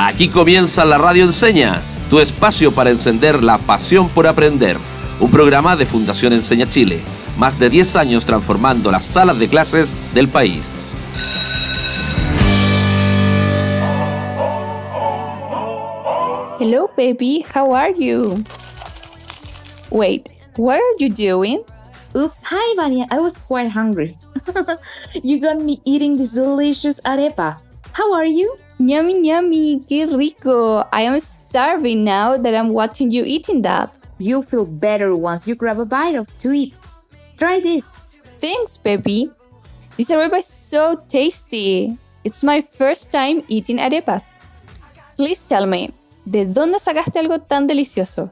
Aquí 0.00 0.28
comienza 0.28 0.84
la 0.84 0.96
Radio 0.96 1.24
Enseña, 1.24 1.82
tu 2.08 2.20
espacio 2.20 2.70
para 2.70 2.90
encender 2.90 3.42
la 3.42 3.58
pasión 3.58 4.08
por 4.08 4.28
aprender. 4.28 4.76
Un 5.18 5.28
programa 5.28 5.74
de 5.74 5.86
Fundación 5.86 6.32
Enseña 6.32 6.70
Chile, 6.70 7.00
más 7.36 7.58
de 7.58 7.68
10 7.68 7.96
años 7.96 8.24
transformando 8.24 8.92
las 8.92 9.04
salas 9.04 9.40
de 9.40 9.48
clases 9.48 9.96
del 10.14 10.28
país. 10.28 10.70
Hello, 16.60 16.88
baby. 16.96 17.44
How 17.52 17.74
are 17.74 17.92
you? 17.92 18.44
Wait, 19.90 20.30
what 20.56 20.76
are 20.76 20.94
you 21.00 21.08
doing? 21.08 21.64
Oops, 22.14 22.40
hi, 22.44 22.76
Vania. 22.76 23.08
I 23.10 23.18
was 23.18 23.36
quite 23.36 23.68
hungry. 23.68 24.16
you 25.24 25.40
got 25.40 25.60
me 25.60 25.80
eating 25.84 26.16
this 26.16 26.34
delicious 26.34 27.00
arepa. 27.04 27.56
How 27.94 28.14
are 28.14 28.26
you? 28.26 28.56
Yummy, 28.78 29.26
yummy. 29.26 29.80
Qué 29.88 30.06
rico. 30.06 30.86
I 30.92 31.02
am 31.02 31.18
starving 31.18 32.04
now 32.04 32.36
that 32.36 32.54
I'm 32.54 32.70
watching 32.70 33.10
you 33.10 33.24
eating 33.24 33.62
that. 33.62 33.92
You'll 34.18 34.42
feel 34.42 34.66
better 34.66 35.16
once 35.16 35.46
you 35.46 35.54
grab 35.54 35.80
a 35.80 35.84
bite 35.84 36.14
of 36.14 36.26
to 36.40 36.52
eat. 36.52 36.78
Try 37.36 37.60
this. 37.60 37.84
Thanks, 38.38 38.78
baby. 38.78 39.30
This 39.96 40.10
arepa 40.10 40.38
is 40.38 40.46
so 40.46 40.94
tasty. 41.08 41.98
It's 42.22 42.44
my 42.44 42.60
first 42.60 43.10
time 43.10 43.42
eating 43.48 43.78
arepas. 43.78 44.22
Please 45.16 45.42
tell 45.42 45.66
me, 45.66 45.92
¿de 46.24 46.46
dónde 46.46 46.78
sacaste 46.78 47.18
algo 47.18 47.42
tan 47.42 47.66
delicioso? 47.66 48.30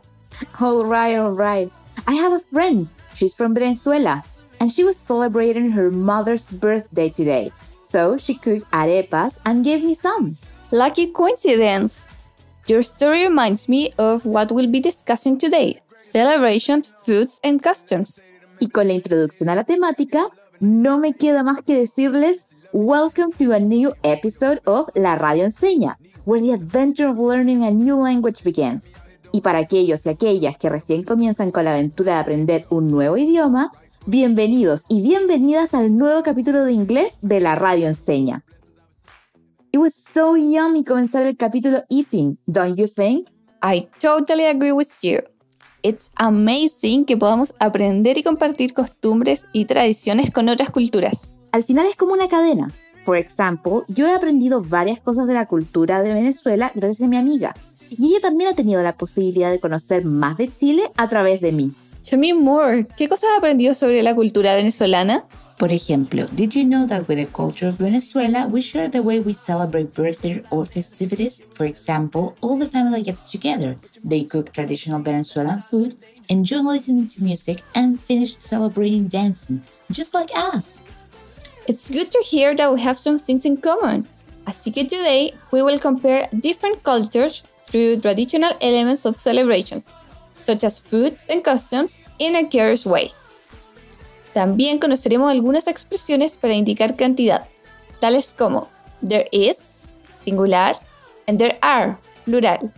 All 0.60 0.84
right, 0.84 1.16
all 1.16 1.32
right. 1.32 1.70
I 2.06 2.14
have 2.14 2.32
a 2.32 2.38
friend. 2.38 2.88
She's 3.14 3.34
from 3.34 3.54
Venezuela, 3.54 4.22
and 4.60 4.72
she 4.72 4.84
was 4.84 4.96
celebrating 4.96 5.70
her 5.72 5.90
mother's 5.90 6.50
birthday 6.50 7.08
today. 7.08 7.52
So 7.82 8.16
she 8.16 8.34
cooked 8.34 8.70
arepas 8.72 9.38
and 9.44 9.64
gave 9.64 9.84
me 9.84 9.94
some. 9.94 10.36
Lucky 10.70 11.12
coincidence. 11.12 12.08
Your 12.66 12.82
story 12.82 13.22
reminds 13.24 13.68
me 13.68 13.92
of 13.98 14.26
what 14.26 14.50
we'll 14.50 14.70
be 14.70 14.80
discussing 14.80 15.38
today 15.38 15.80
celebrations, 15.94 16.92
foods, 16.98 17.40
and 17.44 17.62
customs. 17.62 18.24
Y 18.60 18.68
con 18.68 18.88
la 18.88 18.94
introducción 18.94 19.48
a 19.48 19.54
la 19.54 19.64
temática, 19.64 20.28
no 20.60 20.98
me 20.98 21.12
queda 21.12 21.42
más 21.42 21.62
que 21.62 21.76
decirles 21.76 22.46
Welcome 22.72 23.32
to 23.38 23.52
a 23.52 23.60
new 23.60 23.94
episode 24.02 24.60
of 24.66 24.90
La 24.94 25.14
Radio 25.14 25.44
Enseña, 25.44 25.96
where 26.24 26.40
the 26.40 26.52
adventure 26.52 27.08
of 27.08 27.18
learning 27.18 27.64
a 27.64 27.70
new 27.70 28.02
language 28.02 28.42
begins. 28.42 28.92
Y 29.32 29.40
para 29.40 29.58
aquellos 29.58 30.04
y 30.04 30.08
aquellas 30.08 30.56
que 30.58 30.68
recién 30.68 31.04
comienzan 31.04 31.52
con 31.52 31.64
la 31.64 31.72
aventura 31.72 32.14
de 32.14 32.20
aprender 32.20 32.66
un 32.70 32.90
nuevo 32.90 33.16
idioma, 33.16 33.70
bienvenidos 34.06 34.84
y 34.88 35.02
bienvenidas 35.02 35.74
al 35.74 35.96
nuevo 35.96 36.22
capítulo 36.22 36.64
de 36.64 36.72
inglés 36.72 37.18
de 37.22 37.40
La 37.40 37.56
Radio 37.56 37.88
Enseña. 37.88 38.44
It 39.72 39.80
was 39.80 39.94
so 39.94 40.36
yummy 40.36 40.84
comenzar 40.84 41.26
el 41.26 41.36
capítulo 41.36 41.82
eating, 41.90 42.38
don't 42.46 42.78
you 42.78 42.86
think? 42.86 43.28
I 43.62 43.88
totally 44.00 44.46
agree 44.46 44.70
with 44.70 44.88
you. 45.02 45.18
It's 45.82 46.12
amazing 46.16 47.04
que 47.04 47.16
podamos 47.16 47.52
aprender 47.58 48.16
y 48.16 48.22
compartir 48.22 48.72
costumbres 48.74 49.46
y 49.52 49.64
tradiciones 49.64 50.30
con 50.30 50.48
otras 50.48 50.70
culturas. 50.70 51.32
Al 51.50 51.64
final 51.64 51.86
es 51.86 51.96
como 51.96 52.12
una 52.12 52.28
cadena. 52.28 52.70
Por 53.04 53.16
ejemplo, 53.16 53.82
yo 53.88 54.06
he 54.06 54.14
aprendido 54.14 54.62
varias 54.62 55.00
cosas 55.00 55.26
de 55.26 55.34
la 55.34 55.46
cultura 55.46 56.02
de 56.02 56.14
Venezuela 56.14 56.70
gracias 56.74 57.06
a 57.06 57.10
mi 57.10 57.16
amiga. 57.16 57.54
Y 57.90 58.06
ella 58.06 58.20
también 58.20 58.50
ha 58.50 58.54
tenido 58.54 58.82
la 58.82 58.96
posibilidad 58.96 59.50
de 59.50 59.60
conocer 59.60 60.04
más 60.04 60.36
de 60.36 60.52
Chile 60.52 60.90
a 60.96 61.08
través 61.08 61.40
de 61.40 61.52
mí. 61.52 61.72
Tell 62.08 62.20
me 62.20 62.32
more. 62.32 62.86
¿Qué 62.96 63.08
cosas 63.08 63.30
has 63.30 63.38
aprendido 63.38 63.74
sobre 63.74 64.00
la 64.00 64.14
cultura 64.14 64.54
venezolana? 64.54 65.24
Por 65.58 65.72
ejemplo, 65.72 66.24
did 66.36 66.50
you 66.50 66.64
know 66.64 66.86
that 66.86 67.08
with 67.08 67.18
the 67.18 67.26
culture 67.26 67.66
of 67.66 67.78
Venezuela, 67.78 68.46
we 68.46 68.60
share 68.60 68.88
the 68.88 69.00
way 69.00 69.18
we 69.18 69.32
celebrate 69.32 69.92
birthdays 69.92 70.44
or 70.50 70.66
festivities? 70.66 71.42
For 71.54 71.66
example, 71.66 72.36
all 72.42 72.56
the 72.58 72.68
family 72.68 73.02
gets 73.02 73.32
together. 73.32 73.76
They 74.04 74.22
cook 74.22 74.52
traditional 74.52 75.00
Venezuelan 75.00 75.64
food, 75.68 75.96
enjoy 76.28 76.58
listening 76.58 77.08
to 77.08 77.24
music, 77.24 77.62
and 77.74 77.98
finish 77.98 78.36
celebrating 78.38 79.08
dancing, 79.08 79.62
just 79.90 80.14
like 80.14 80.30
us. 80.32 80.82
It's 81.66 81.90
good 81.90 82.12
to 82.12 82.22
hear 82.22 82.54
that 82.54 82.72
we 82.72 82.80
have 82.82 82.98
some 82.98 83.18
things 83.18 83.44
in 83.44 83.56
common. 83.56 84.06
Así 84.44 84.72
que 84.72 84.84
today 84.84 85.34
we 85.50 85.60
will 85.60 85.80
compare 85.80 86.28
different 86.38 86.84
cultures 86.84 87.42
through 87.64 87.98
traditional 87.98 88.52
elements 88.60 89.04
of 89.04 89.20
celebrations, 89.20 89.88
such 90.36 90.64
as 90.64 90.80
foods 90.80 91.28
and 91.30 91.42
customs, 91.42 91.98
in 92.18 92.36
a 92.36 92.48
curious 92.48 92.86
way. 92.86 93.10
También 94.32 94.78
conoceremos 94.78 95.30
algunas 95.30 95.66
expresiones 95.66 96.36
para 96.36 96.54
indicar 96.54 96.96
cantidad, 96.96 97.46
tales 98.00 98.34
como 98.34 98.68
there 99.06 99.28
is, 99.32 99.74
singular, 100.20 100.76
and 101.26 101.38
there 101.38 101.58
are, 101.62 101.96
plural, 102.24 102.72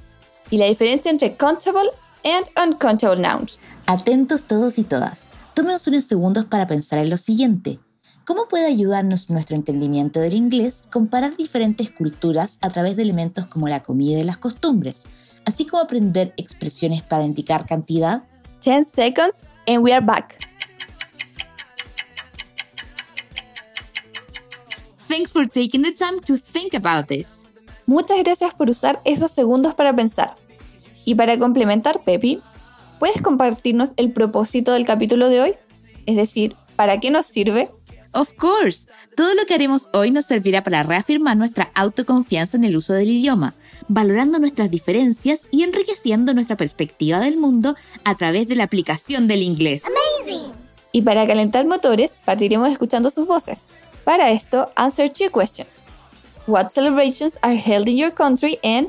y 0.51 0.59
la 0.59 0.67
diferencia 0.67 1.11
entre 1.11 1.37
countable 1.37 1.91
and 2.25 2.47
uncountable 2.57 3.21
nouns. 3.21 3.61
Atentos 3.87 4.45
todos 4.45 4.79
y 4.79 4.85
todas. 4.85 5.31
Tómenos 5.55 5.87
unos 5.89 6.05
segundos 6.05 6.45
para 6.45 6.67
pensar 6.67 7.01
en 7.01 7.11
lo 7.11 7.17
siguiente. 7.17 7.81
¿Cómo 8.25 8.47
puede 8.47 8.67
ayudarnos 8.67 9.31
nuestro 9.31 9.57
entendimiento 9.57 10.21
del 10.21 10.35
inglés 10.35 10.85
comparar 10.93 11.37
diferentes 11.37 11.91
culturas 11.91 12.59
a 12.61 12.69
través 12.69 12.95
de 12.95 13.03
elementos 13.03 13.47
como 13.47 13.69
la 13.69 13.83
comida 13.83 14.21
y 14.21 14.25
las 14.25 14.37
costumbres, 14.37 15.07
así 15.48 15.64
como 15.64 15.82
aprender 15.82 16.34
expresiones 16.36 17.03
para 17.03 17.25
indicar 17.25 17.64
cantidad? 17.64 18.22
10 18.60 18.86
seconds 18.86 19.44
and 19.66 19.82
we 19.82 19.92
are 19.92 20.04
back. 20.04 20.36
Thanks 25.09 25.32
for 25.32 25.48
taking 25.48 25.82
the 25.82 25.92
time 25.92 26.20
to 26.26 26.36
think 26.36 26.75
about 26.75 27.09
this. 27.09 27.47
Muchas 27.86 28.19
gracias 28.22 28.53
por 28.54 28.69
usar 28.69 29.00
esos 29.06 29.31
segundos 29.31 29.75
para 29.75 29.97
pensar. 29.97 30.36
Y 31.06 31.14
para 31.14 31.38
complementar, 31.38 32.04
Pepi, 32.04 32.42
¿puedes 32.98 33.22
compartirnos 33.22 33.92
el 33.97 34.12
propósito 34.12 34.75
del 34.75 34.84
capítulo 34.84 35.30
de 35.30 35.41
hoy? 35.41 35.54
Es 36.04 36.16
decir, 36.16 36.56
¿para 36.76 37.00
qué 37.00 37.10
nos 37.10 37.25
sirve? 37.25 37.70
Of 38.13 38.33
course, 38.35 38.87
todo 39.17 39.35
lo 39.35 39.45
que 39.45 39.55
haremos 39.55 39.89
hoy 39.93 40.11
nos 40.11 40.25
servirá 40.25 40.63
para 40.63 40.83
reafirmar 40.83 41.37
nuestra 41.37 41.71
autoconfianza 41.75 42.57
en 42.57 42.65
el 42.65 42.77
uso 42.77 42.95
del 42.95 43.11
idioma, 43.11 43.55
valorando 43.87 44.39
nuestras 44.39 44.71
diferencias 44.71 45.45
y 45.51 45.63
enriqueciendo 45.63 46.33
nuestra 46.33 46.57
perspectiva 46.57 47.21
del 47.21 47.37
mundo 47.37 47.77
a 48.05 48.15
través 48.17 48.49
de 48.49 48.57
la 48.57 48.65
aplicación 48.65 49.29
del 49.29 49.43
inglés. 49.43 49.83
Amazing. 49.85 50.53
Y 50.93 51.03
para 51.03 51.27
calentar 51.27 51.67
motores, 51.67 52.13
partiremos 52.25 52.71
escuchando 52.71 53.11
sus 53.11 53.27
voces. 53.27 53.69
Para 54.05 54.31
esto, 54.31 54.71
answer 54.75 55.11
two 55.11 55.31
questions. 55.31 55.85
What 56.47 56.71
celebrations 56.71 57.39
are 57.43 57.55
held 57.55 57.89
in 57.89 57.99
your 57.99 58.15
country 58.15 58.59
and 58.65 58.89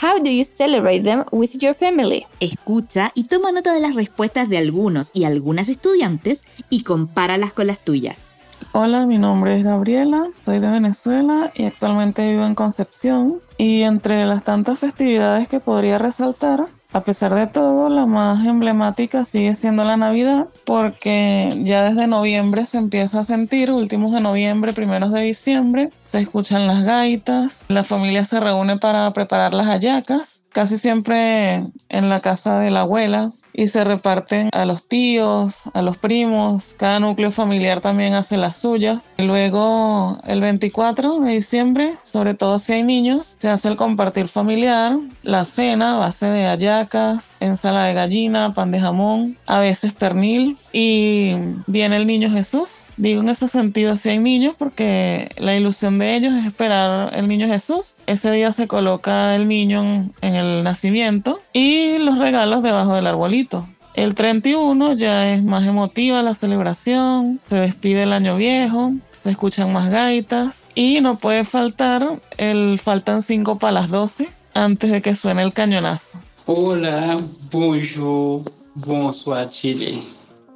how 0.00 0.22
do 0.22 0.30
you 0.30 0.44
celebrate 0.44 1.02
them 1.02 1.24
with 1.32 1.58
your 1.58 1.74
family? 1.74 2.24
Escucha 2.38 3.10
y 3.16 3.24
toma 3.24 3.50
nota 3.50 3.74
de 3.74 3.80
las 3.80 3.96
respuestas 3.96 4.48
de 4.48 4.58
algunos 4.58 5.10
y 5.12 5.24
algunas 5.24 5.68
estudiantes 5.68 6.44
y 6.70 6.84
compáralas 6.84 7.52
con 7.52 7.66
las 7.66 7.82
tuyas. 7.82 8.36
Hola, 8.72 9.06
mi 9.06 9.18
nombre 9.18 9.58
es 9.58 9.64
Gabriela, 9.64 10.28
soy 10.40 10.60
de 10.60 10.70
Venezuela 10.70 11.50
y 11.54 11.64
actualmente 11.64 12.30
vivo 12.30 12.46
en 12.46 12.54
Concepción. 12.54 13.40
Y 13.58 13.82
entre 13.82 14.24
las 14.26 14.44
tantas 14.44 14.78
festividades 14.78 15.48
que 15.48 15.60
podría 15.60 15.98
resaltar, 15.98 16.66
a 16.92 17.00
pesar 17.02 17.34
de 17.34 17.46
todo, 17.46 17.88
la 17.88 18.06
más 18.06 18.44
emblemática 18.44 19.24
sigue 19.24 19.54
siendo 19.54 19.84
la 19.84 19.96
Navidad, 19.96 20.48
porque 20.64 21.52
ya 21.62 21.84
desde 21.84 22.06
noviembre 22.06 22.66
se 22.66 22.78
empieza 22.78 23.20
a 23.20 23.24
sentir, 23.24 23.70
últimos 23.70 24.12
de 24.12 24.20
noviembre, 24.20 24.72
primeros 24.72 25.12
de 25.12 25.22
diciembre, 25.22 25.90
se 26.04 26.20
escuchan 26.20 26.66
las 26.66 26.82
gaitas, 26.82 27.64
la 27.68 27.84
familia 27.84 28.24
se 28.24 28.40
reúne 28.40 28.78
para 28.78 29.12
preparar 29.12 29.54
las 29.54 29.66
hallacas, 29.66 30.44
casi 30.50 30.78
siempre 30.78 31.64
en 31.88 32.08
la 32.08 32.20
casa 32.20 32.58
de 32.58 32.70
la 32.70 32.80
abuela, 32.80 33.32
y 33.52 33.68
se 33.68 33.84
reparten 33.84 34.48
a 34.52 34.64
los 34.64 34.86
tíos, 34.86 35.62
a 35.74 35.82
los 35.82 35.98
primos, 35.98 36.74
cada 36.76 37.00
núcleo 37.00 37.32
familiar 37.32 37.80
también 37.80 38.14
hace 38.14 38.36
las 38.36 38.56
suyas. 38.56 39.12
Y 39.18 39.22
luego 39.22 40.18
el 40.26 40.40
24 40.40 41.20
de 41.20 41.32
diciembre, 41.32 41.94
sobre 42.04 42.34
todo 42.34 42.58
si 42.58 42.72
hay 42.74 42.82
niños, 42.82 43.36
se 43.38 43.48
hace 43.48 43.68
el 43.68 43.76
compartir 43.76 44.28
familiar, 44.28 44.98
la 45.22 45.44
cena 45.44 45.96
a 45.96 45.98
base 45.98 46.26
de 46.26 46.46
hallacas, 46.46 47.36
ensalada 47.40 47.86
de 47.86 47.94
gallina, 47.94 48.54
pan 48.54 48.70
de 48.70 48.80
jamón, 48.80 49.36
a 49.46 49.58
veces 49.58 49.92
pernil 49.92 50.56
y 50.72 51.34
viene 51.66 51.96
el 51.96 52.06
niño 52.06 52.30
Jesús 52.30 52.84
Digo 53.00 53.22
en 53.22 53.30
ese 53.30 53.48
sentido 53.48 53.96
si 53.96 54.10
hay 54.10 54.18
niños 54.18 54.56
porque 54.58 55.30
la 55.38 55.56
ilusión 55.56 55.98
de 55.98 56.16
ellos 56.16 56.34
es 56.34 56.44
esperar 56.44 57.16
el 57.16 57.28
niño 57.28 57.46
Jesús. 57.46 57.96
Ese 58.06 58.30
día 58.30 58.52
se 58.52 58.68
coloca 58.68 59.34
el 59.34 59.48
niño 59.48 60.10
en, 60.20 60.34
el 60.34 60.62
nacimiento 60.62 61.40
y 61.54 61.96
los 61.96 62.18
regalos 62.18 62.62
debajo 62.62 62.94
del 62.94 63.06
arbolito. 63.06 63.66
El 63.94 64.14
31 64.14 64.92
ya 64.98 65.32
es 65.32 65.42
más 65.42 65.66
emotiva 65.66 66.22
la 66.22 66.34
celebración, 66.34 67.40
se 67.46 67.56
despide 67.56 68.02
el 68.02 68.12
año 68.12 68.36
viejo, 68.36 68.92
se 69.18 69.30
escuchan 69.30 69.72
más 69.72 69.90
gaitas 69.90 70.68
y 70.74 71.00
no 71.00 71.16
puede 71.16 71.46
faltar 71.46 72.20
el 72.36 72.78
faltan 72.78 73.22
5 73.22 73.58
para 73.58 73.72
las 73.72 73.88
12 73.88 74.28
antes 74.52 74.90
de 74.90 75.00
que 75.00 75.14
suene 75.14 75.40
el 75.42 75.54
cañonazo. 75.54 76.20
Hola, 76.44 77.16
bonjour, 77.50 78.42
bonsoir 78.74 79.48
Chile. 79.48 79.94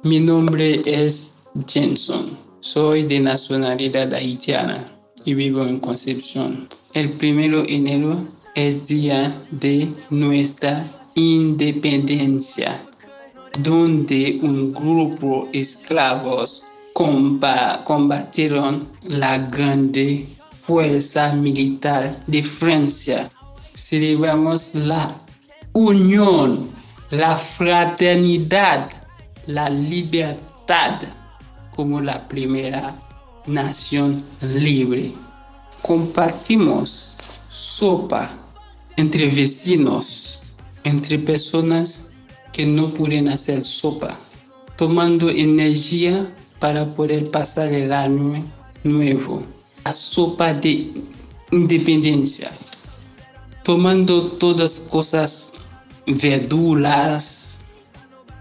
Mi 0.03 0.19
nombre 0.19 0.79
es 0.85 1.34
Jenson. 1.67 2.37
Soy 2.59 3.03
de 3.03 3.19
nacionalidad 3.19 4.13
haitiana 4.13 4.83
y 5.23 5.33
vivo 5.33 5.63
en 5.63 5.79
Concepción. 5.79 6.67
El 6.93 7.11
primero 7.11 7.63
de 7.63 7.75
enero 7.75 8.17
el 8.55 8.85
día 8.85 9.35
de 9.51 9.87
nuestra 10.09 10.85
independencia, 11.15 12.79
donde 13.59 14.39
un 14.41 14.73
grupo 14.73 15.47
de 15.51 15.59
esclavos 15.59 16.63
comba- 16.93 17.83
combatieron 17.83 18.87
la 19.03 19.37
grande 19.37 20.27
fuerza 20.51 21.33
militar 21.33 22.17
de 22.27 22.41
Francia. 22.43 23.29
Celebramos 23.73 24.73
la 24.75 25.13
unión, 25.73 26.69
la 27.11 27.35
fraternidad, 27.35 28.89
la 29.47 29.69
libertad 29.69 31.01
como 31.75 32.01
la 32.01 32.27
primera 32.27 32.95
nación 33.45 34.23
libre. 34.41 35.11
Compartimos 35.81 37.17
sopa 37.49 38.31
entre 38.97 39.29
vecinos, 39.29 40.41
entre 40.83 41.19
personas 41.19 42.09
que 42.53 42.65
no 42.65 42.89
pueden 42.89 43.27
hacer 43.27 43.65
sopa, 43.65 44.15
tomando 44.77 45.29
energía 45.29 46.33
para 46.59 46.85
poder 46.95 47.29
pasar 47.29 47.71
el 47.73 47.91
año 47.91 48.43
nuevo. 48.83 49.43
La 49.83 49.93
sopa 49.93 50.53
de 50.53 50.91
independencia, 51.51 52.49
tomando 53.63 54.27
todas 54.27 54.79
cosas 54.79 55.53
verduras 56.07 57.59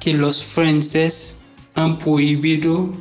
que 0.00 0.14
los 0.14 0.42
franceses 0.42 1.38
han 1.74 1.98
prohibido 1.98 2.92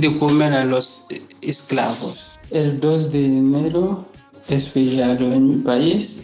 de 0.00 0.16
comer 0.18 0.54
a 0.54 0.64
los 0.64 1.06
esclavos. 1.40 2.38
El 2.50 2.80
2 2.80 3.12
de 3.12 3.24
enero 3.26 4.04
es 4.48 4.68
feriado 4.68 5.32
en 5.32 5.48
mi 5.48 5.56
país, 5.56 6.22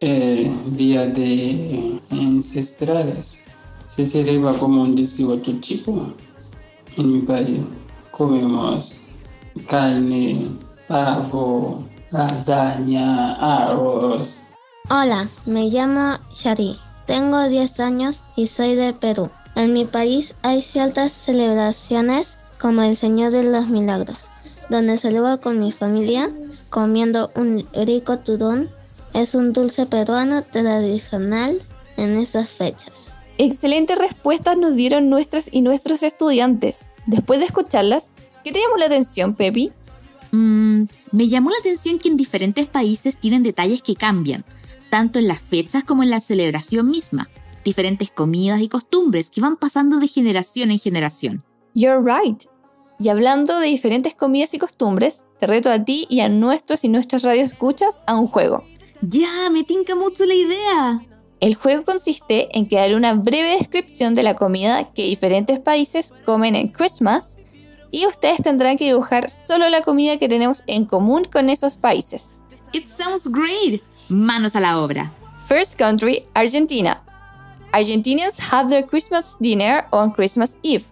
el 0.00 0.50
día 0.76 1.06
de 1.06 2.00
ancestrales. 2.10 3.44
Se 3.88 4.04
celebra 4.04 4.52
como 4.52 4.82
un 4.82 4.94
18 4.94 5.60
tipo 5.60 6.12
en 6.96 7.12
mi 7.12 7.20
país. 7.20 7.58
Comemos 8.10 8.96
carne, 9.66 10.48
pavo, 10.86 11.84
lasaña, 12.10 13.34
arroz, 13.34 14.36
Hola, 14.90 15.28
me 15.44 15.68
llamo 15.68 16.16
Shari. 16.32 16.78
Tengo 17.06 17.46
10 17.46 17.80
años 17.80 18.22
y 18.36 18.46
soy 18.46 18.74
de 18.74 18.94
Perú. 18.94 19.28
En 19.54 19.74
mi 19.74 19.84
país 19.84 20.34
hay 20.40 20.62
ciertas 20.62 21.12
celebraciones 21.12 22.38
como 22.60 22.82
el 22.82 22.96
Señor 22.96 23.32
de 23.32 23.44
los 23.44 23.68
Milagros, 23.68 24.28
donde 24.68 24.98
celebro 24.98 25.40
con 25.40 25.60
mi 25.60 25.72
familia 25.72 26.30
comiendo 26.70 27.30
un 27.34 27.66
rico 27.72 28.18
turón. 28.18 28.68
Es 29.14 29.34
un 29.34 29.52
dulce 29.52 29.86
peruano 29.86 30.42
tradicional 30.44 31.60
en 31.96 32.16
esas 32.16 32.50
fechas. 32.50 33.12
Excelentes 33.38 33.98
respuestas 33.98 34.56
nos 34.56 34.74
dieron 34.74 35.08
nuestras 35.08 35.48
y 35.50 35.62
nuestros 35.62 36.02
estudiantes. 36.02 36.84
Después 37.06 37.40
de 37.40 37.46
escucharlas, 37.46 38.08
¿qué 38.44 38.52
te 38.52 38.60
llamó 38.60 38.76
la 38.76 38.86
atención, 38.86 39.34
Pepi? 39.34 39.72
Mm, 40.32 40.82
me 41.12 41.28
llamó 41.28 41.50
la 41.50 41.56
atención 41.58 41.98
que 41.98 42.08
en 42.08 42.16
diferentes 42.16 42.66
países 42.66 43.16
tienen 43.16 43.42
detalles 43.42 43.82
que 43.82 43.96
cambian, 43.96 44.44
tanto 44.90 45.18
en 45.18 45.28
las 45.28 45.40
fechas 45.40 45.84
como 45.84 46.02
en 46.02 46.10
la 46.10 46.20
celebración 46.20 46.90
misma, 46.90 47.30
diferentes 47.64 48.10
comidas 48.10 48.60
y 48.60 48.68
costumbres 48.68 49.30
que 49.30 49.40
van 49.40 49.56
pasando 49.56 49.98
de 49.98 50.08
generación 50.08 50.70
en 50.70 50.78
generación. 50.78 51.44
You're 51.78 52.02
right. 52.02 52.42
Y 52.98 53.08
hablando 53.08 53.60
de 53.60 53.68
diferentes 53.68 54.12
comidas 54.12 54.52
y 54.52 54.58
costumbres, 54.58 55.24
te 55.38 55.46
reto 55.46 55.70
a 55.70 55.84
ti 55.84 56.08
y 56.10 56.18
a 56.18 56.28
nuestros 56.28 56.82
y 56.82 56.88
nuestras 56.88 57.22
radioescuchas 57.22 58.00
a 58.04 58.16
un 58.16 58.26
juego. 58.26 58.64
Ya, 59.00 59.48
me 59.48 59.62
tinca 59.62 59.94
mucho 59.94 60.24
la 60.24 60.34
idea. 60.34 61.06
El 61.38 61.54
juego 61.54 61.84
consiste 61.84 62.48
en 62.58 62.66
crear 62.66 62.96
una 62.96 63.14
breve 63.14 63.56
descripción 63.56 64.14
de 64.14 64.24
la 64.24 64.34
comida 64.34 64.92
que 64.92 65.04
diferentes 65.04 65.60
países 65.60 66.12
comen 66.24 66.56
en 66.56 66.66
Christmas 66.66 67.36
y 67.92 68.08
ustedes 68.08 68.42
tendrán 68.42 68.76
que 68.76 68.86
dibujar 68.86 69.30
solo 69.30 69.68
la 69.68 69.82
comida 69.82 70.16
que 70.16 70.28
tenemos 70.28 70.64
en 70.66 70.84
común 70.84 71.26
con 71.32 71.48
esos 71.48 71.76
países. 71.76 72.34
It 72.72 72.88
sounds 72.88 73.30
great. 73.30 73.82
Manos 74.08 74.56
a 74.56 74.60
la 74.60 74.80
obra. 74.82 75.12
First 75.46 75.78
country, 75.78 76.26
Argentina. 76.34 77.04
Argentinians 77.70 78.40
have 78.50 78.68
their 78.68 78.84
Christmas 78.84 79.36
dinner 79.38 79.84
on 79.92 80.10
Christmas 80.10 80.56
Eve. 80.64 80.84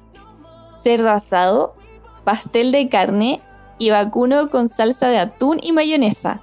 Cerdo 0.87 1.11
asado, 1.11 1.75
pastel 2.23 2.71
de 2.71 2.89
carne 2.89 3.41
y 3.77 3.91
vacuno 3.91 4.51
con 4.51 4.69
salsa 4.69 5.09
de 5.09 5.19
atún 5.19 5.59
y 5.61 5.73
mayonesa. 5.73 6.41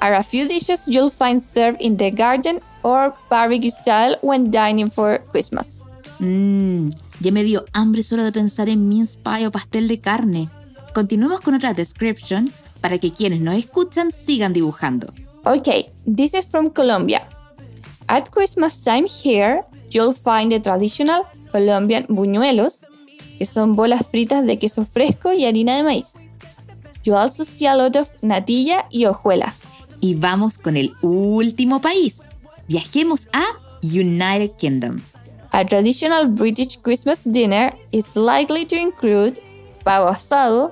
Are 0.00 0.16
a 0.16 0.22
few 0.22 0.48
dishes 0.48 0.84
you'll 0.86 1.10
find 1.10 1.42
served 1.42 1.76
in 1.78 1.98
the 1.98 2.10
garden 2.10 2.60
or 2.82 3.12
barbecue 3.28 3.70
style 3.70 4.16
when 4.22 4.50
dining 4.50 4.90
for 4.90 5.22
Christmas. 5.30 5.84
Mmm, 6.20 6.88
ya 7.20 7.32
me 7.32 7.44
dio 7.44 7.66
hambre 7.74 8.02
solo 8.02 8.24
de 8.24 8.32
pensar 8.32 8.70
en 8.70 8.88
mince 8.88 9.18
pie 9.18 9.46
o 9.46 9.50
pastel 9.50 9.88
de 9.88 10.00
carne. 10.00 10.48
Continuemos 10.94 11.42
con 11.42 11.52
otra 11.52 11.74
description 11.74 12.50
para 12.80 12.96
que 12.96 13.12
quienes 13.12 13.42
nos 13.42 13.56
escuchan 13.56 14.10
sigan 14.10 14.54
dibujando. 14.54 15.12
Okay, 15.44 15.90
this 16.06 16.32
is 16.32 16.46
from 16.46 16.70
Colombia. 16.70 17.26
At 18.08 18.30
Christmas 18.30 18.82
time 18.82 19.04
here, 19.04 19.66
you'll 19.90 20.14
find 20.14 20.50
the 20.50 20.60
traditional 20.60 21.26
Colombian 21.52 22.06
buñuelos, 22.08 22.86
que 23.42 23.46
son 23.46 23.74
bolas 23.74 24.06
fritas 24.08 24.46
de 24.46 24.56
queso 24.56 24.84
fresco 24.84 25.32
y 25.32 25.46
harina 25.46 25.74
de 25.74 25.82
maíz. 25.82 26.12
You 27.02 27.16
also 27.16 27.44
see 27.44 27.66
a 27.66 27.74
lot 27.74 27.96
of 27.96 28.08
natilla 28.22 28.86
y 28.88 29.06
hojuelas. 29.06 29.74
Y 30.00 30.14
vamos 30.14 30.58
con 30.58 30.76
el 30.76 30.92
último 31.02 31.80
país. 31.80 32.20
Viajemos 32.68 33.26
a 33.32 33.42
United 33.82 34.52
Kingdom. 34.52 35.00
A 35.50 35.64
traditional 35.64 36.28
British 36.28 36.78
Christmas 36.80 37.22
dinner 37.24 37.74
is 37.90 38.14
likely 38.14 38.64
to 38.64 38.76
include 38.76 39.40
pavo 39.82 40.06
asado, 40.06 40.70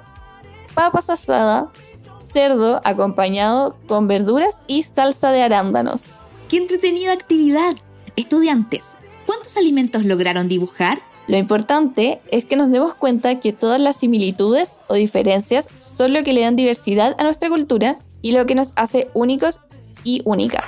papas 0.73 1.11
asadas, 1.11 1.71
cerdo 2.15 2.81
acompañado 2.85 3.77
con 3.89 4.07
verduras 4.07 4.55
y 4.69 4.85
salsa 4.85 5.33
de 5.33 5.43
arándanos. 5.43 6.05
¡Qué 6.49 6.59
entretenida 6.59 7.15
actividad! 7.15 7.75
Estudiantes, 8.15 8.93
¿cuántos 9.27 9.57
alimentos 9.57 10.05
lograron 10.05 10.47
dibujar? 10.47 11.10
Lo 11.29 11.37
importante 11.37 12.21
es 12.31 12.45
que 12.45 12.57
nos 12.57 12.71
demos 12.71 12.95
cuenta 12.95 13.39
que 13.41 13.53
todas 13.53 13.81
las 13.81 13.97
similitudes 13.97 14.79
o 14.89 14.95
diferencias 14.95 15.69
son 15.81 16.13
lo 16.13 16.23
que 16.23 16.33
le 16.33 16.41
dan 16.41 16.57
diversidad 16.57 17.15
a 17.19 17.25
nuestra 17.25 17.49
cultura 17.49 17.99
y 18.23 18.33
lo 18.33 18.47
que 18.47 18.55
nos 18.55 18.73
hace 18.77 19.11
únicos 19.15 19.61
y 20.03 20.23
únicas. 20.25 20.65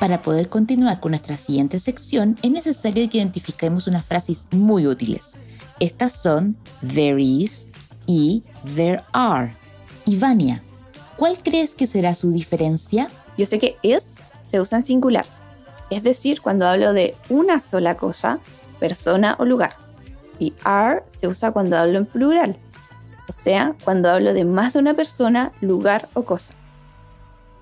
Para 0.00 0.20
poder 0.20 0.48
continuar 0.48 1.00
con 1.00 1.12
nuestra 1.12 1.36
siguiente 1.36 1.80
sección, 1.80 2.38
es 2.42 2.50
necesario 2.50 3.08
que 3.08 3.18
identifiquemos 3.18 3.86
unas 3.86 4.04
frases 4.04 4.46
muy 4.50 4.86
útiles. 4.86 5.32
Estas 5.80 6.12
son 6.12 6.56
there 6.86 7.20
is 7.20 7.68
y 8.06 8.42
there 8.74 9.02
are. 9.12 9.54
Ivania, 10.04 10.62
¿cuál 11.16 11.38
crees 11.42 11.74
que 11.74 11.86
será 11.86 12.14
su 12.14 12.30
diferencia? 12.30 13.10
Yo 13.38 13.46
sé 13.46 13.58
que 13.58 13.76
is 13.82 14.04
se 14.42 14.60
usa 14.60 14.78
en 14.78 14.84
singular, 14.84 15.26
es 15.90 16.02
decir, 16.02 16.40
cuando 16.40 16.66
hablo 16.68 16.92
de 16.92 17.14
una 17.28 17.60
sola 17.60 17.96
cosa, 17.96 18.38
persona 18.78 19.36
o 19.38 19.44
lugar. 19.44 19.76
Y 20.38 20.52
are 20.64 21.02
se 21.10 21.28
usa 21.28 21.52
cuando 21.52 21.76
hablo 21.76 21.98
en 21.98 22.06
plural, 22.06 22.56
o 23.28 23.32
sea, 23.32 23.74
cuando 23.84 24.10
hablo 24.10 24.34
de 24.34 24.44
más 24.44 24.74
de 24.74 24.80
una 24.80 24.94
persona, 24.94 25.52
lugar 25.60 26.08
o 26.14 26.22
cosa. 26.22 26.54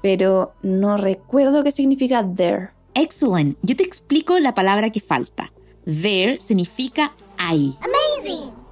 Pero 0.02 0.52
no 0.62 0.96
recuerdo 0.96 1.64
qué 1.64 1.72
significa 1.72 2.26
there. 2.36 2.70
Excellent. 2.94 3.56
Yo 3.62 3.74
te 3.74 3.82
explico 3.82 4.38
la 4.38 4.54
palabra 4.54 4.90
que 4.90 5.00
falta. 5.00 5.50
There 5.84 6.38
significa 6.38 7.12
hay. 7.38 7.74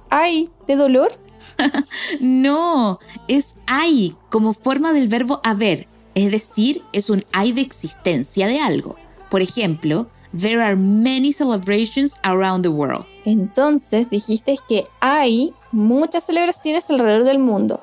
Ay, 0.09 0.49
¿de 0.67 0.75
dolor? 0.75 1.11
No, 2.19 2.99
es 3.27 3.55
hay 3.67 4.15
como 4.29 4.53
forma 4.53 4.93
del 4.93 5.07
verbo 5.07 5.41
haber, 5.43 5.87
es 6.15 6.31
decir, 6.31 6.81
es 6.93 7.09
un 7.09 7.23
hay 7.33 7.51
de 7.51 7.61
existencia 7.61 8.47
de 8.47 8.59
algo. 8.59 8.95
Por 9.33 9.41
ejemplo, 9.41 10.05
there 10.31 10.61
are 10.61 10.75
many 10.75 11.33
celebrations 11.33 12.17
around 12.21 12.61
the 12.61 12.69
world. 12.69 13.03
Entonces 13.25 14.07
dijiste 14.11 14.59
que 14.67 14.85
hay 14.99 15.55
muchas 15.71 16.25
celebraciones 16.25 16.87
alrededor 16.91 17.23
del 17.23 17.39
mundo. 17.39 17.79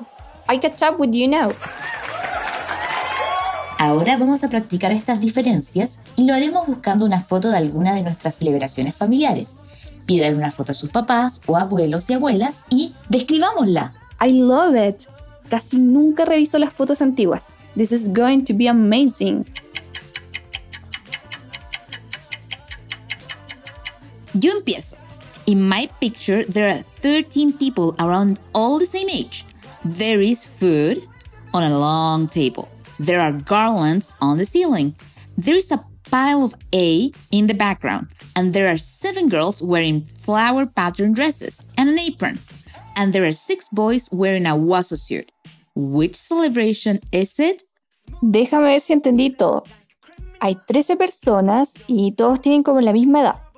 I 0.48 0.60
catch 0.60 0.80
up 0.88 1.00
with 1.00 1.10
you 1.10 1.28
now. 1.28 1.52
Ahora 3.80 4.16
vamos 4.16 4.44
a 4.44 4.48
practicar 4.48 4.92
estas 4.92 5.18
diferencias 5.18 5.98
y 6.14 6.22
lo 6.22 6.34
haremos 6.34 6.68
buscando 6.68 7.04
una 7.04 7.20
foto 7.20 7.50
de 7.50 7.56
alguna 7.56 7.96
de 7.96 8.04
nuestras 8.04 8.36
celebraciones 8.36 8.94
familiares. 8.94 9.56
Pidan 10.06 10.36
una 10.36 10.52
foto 10.52 10.70
a 10.70 10.76
sus 10.76 10.90
papás 10.90 11.40
o 11.46 11.56
abuelos 11.56 12.08
y 12.10 12.12
abuelas 12.12 12.62
y 12.70 12.94
describámosla. 13.08 13.92
I 14.24 14.34
love 14.34 14.76
it. 14.76 15.08
Casi 15.48 15.80
nunca 15.80 16.24
reviso 16.24 16.60
las 16.60 16.72
fotos 16.72 17.02
antiguas. 17.02 17.46
This 17.74 17.90
is 17.90 18.12
going 18.12 18.44
to 18.44 18.54
be 18.54 18.68
amazing. 18.68 19.46
Yo 24.42 24.52
empiezo. 24.52 24.96
In 25.46 25.68
my 25.68 25.88
picture, 26.00 26.44
there 26.44 26.68
are 26.70 26.78
13 26.78 27.52
people 27.58 27.94
around 27.98 28.40
all 28.54 28.78
the 28.78 28.86
same 28.86 29.10
age. 29.10 29.44
There 29.84 30.20
is 30.20 30.46
food 30.46 31.02
on 31.52 31.62
a 31.62 31.78
long 31.78 32.26
table. 32.26 32.68
There 32.98 33.20
are 33.20 33.32
garlands 33.32 34.16
on 34.20 34.38
the 34.38 34.46
ceiling. 34.46 34.94
There 35.36 35.56
is 35.56 35.70
a 35.70 35.84
pile 36.10 36.42
of 36.42 36.54
A 36.72 37.12
in 37.30 37.48
the 37.48 37.54
background, 37.54 38.08
and 38.34 38.54
there 38.54 38.68
are 38.68 38.78
seven 38.78 39.28
girls 39.28 39.62
wearing 39.62 40.06
flower 40.22 40.64
pattern 40.64 41.12
dresses 41.12 41.64
and 41.76 41.90
an 41.90 41.98
apron, 41.98 42.38
and 42.96 43.12
there 43.12 43.24
are 43.26 43.32
six 43.32 43.68
boys 43.68 44.08
wearing 44.10 44.46
a 44.46 44.56
waso 44.56 44.96
suit. 44.96 45.30
Which 45.74 46.14
celebration 46.14 47.00
is 47.12 47.38
it? 47.38 47.62
Déjame 48.22 48.72
ver 48.72 48.80
si 48.80 48.94
entendí 48.94 49.36
todo. 49.36 49.64
Hay 50.40 50.56
13 50.66 50.96
personas 50.96 51.74
y 51.86 52.12
todos 52.12 52.40
tienen 52.40 52.62
como 52.62 52.80
la 52.80 52.92
misma 52.92 53.20
edad. 53.20 53.49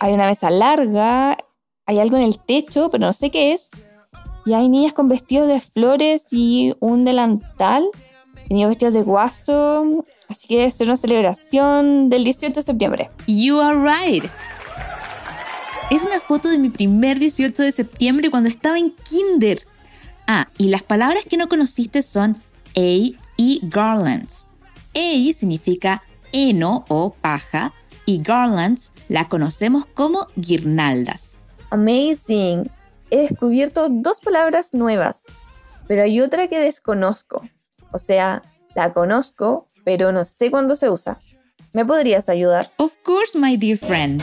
Hay 0.00 0.12
una 0.12 0.26
mesa 0.26 0.50
larga, 0.50 1.38
hay 1.86 1.98
algo 1.98 2.16
en 2.16 2.22
el 2.22 2.38
techo, 2.38 2.90
pero 2.90 3.06
no 3.06 3.12
sé 3.12 3.30
qué 3.30 3.52
es. 3.52 3.70
Y 4.44 4.54
hay 4.54 4.68
niñas 4.68 4.92
con 4.92 5.08
vestidos 5.08 5.48
de 5.48 5.60
flores 5.60 6.26
y 6.30 6.74
un 6.80 7.04
delantal. 7.04 7.88
Y 8.48 8.54
niños 8.54 8.68
vestidos 8.68 8.94
de 8.94 9.02
guaso. 9.02 10.04
Así 10.28 10.48
que 10.48 10.58
debe 10.58 10.70
ser 10.70 10.88
una 10.88 10.96
celebración 10.96 12.08
del 12.08 12.24
18 12.24 12.54
de 12.54 12.62
septiembre. 12.62 13.10
You 13.26 13.60
are 13.60 13.78
right. 13.78 14.24
Es 15.90 16.04
una 16.04 16.20
foto 16.20 16.48
de 16.48 16.58
mi 16.58 16.68
primer 16.68 17.18
18 17.18 17.62
de 17.62 17.72
septiembre 17.72 18.30
cuando 18.30 18.48
estaba 18.48 18.78
en 18.78 18.94
kinder. 19.04 19.64
Ah, 20.26 20.48
y 20.58 20.68
las 20.68 20.82
palabras 20.82 21.24
que 21.28 21.36
no 21.36 21.48
conociste 21.48 22.02
son 22.02 22.36
A 22.76 23.16
y 23.36 23.60
garlands. 23.62 24.46
A 24.94 25.32
significa 25.32 26.02
heno 26.32 26.84
o 26.88 27.14
paja 27.14 27.72
y 28.06 28.22
garlands 28.22 28.92
la 29.08 29.28
conocemos 29.28 29.84
como 29.84 30.26
guirnaldas. 30.36 31.40
Amazing. 31.70 32.70
He 33.10 33.18
descubierto 33.18 33.88
dos 33.90 34.20
palabras 34.20 34.72
nuevas, 34.72 35.24
pero 35.86 36.02
hay 36.02 36.20
otra 36.20 36.48
que 36.48 36.58
desconozco. 36.58 37.42
O 37.92 37.98
sea, 37.98 38.42
la 38.74 38.92
conozco, 38.92 39.68
pero 39.84 40.12
no 40.12 40.24
sé 40.24 40.50
cuándo 40.50 40.74
se 40.76 40.90
usa. 40.90 41.18
¿Me 41.72 41.84
podrías 41.84 42.28
ayudar? 42.28 42.72
Of 42.78 42.94
course, 43.04 43.38
my 43.38 43.56
dear 43.56 43.76
friend. 43.76 44.22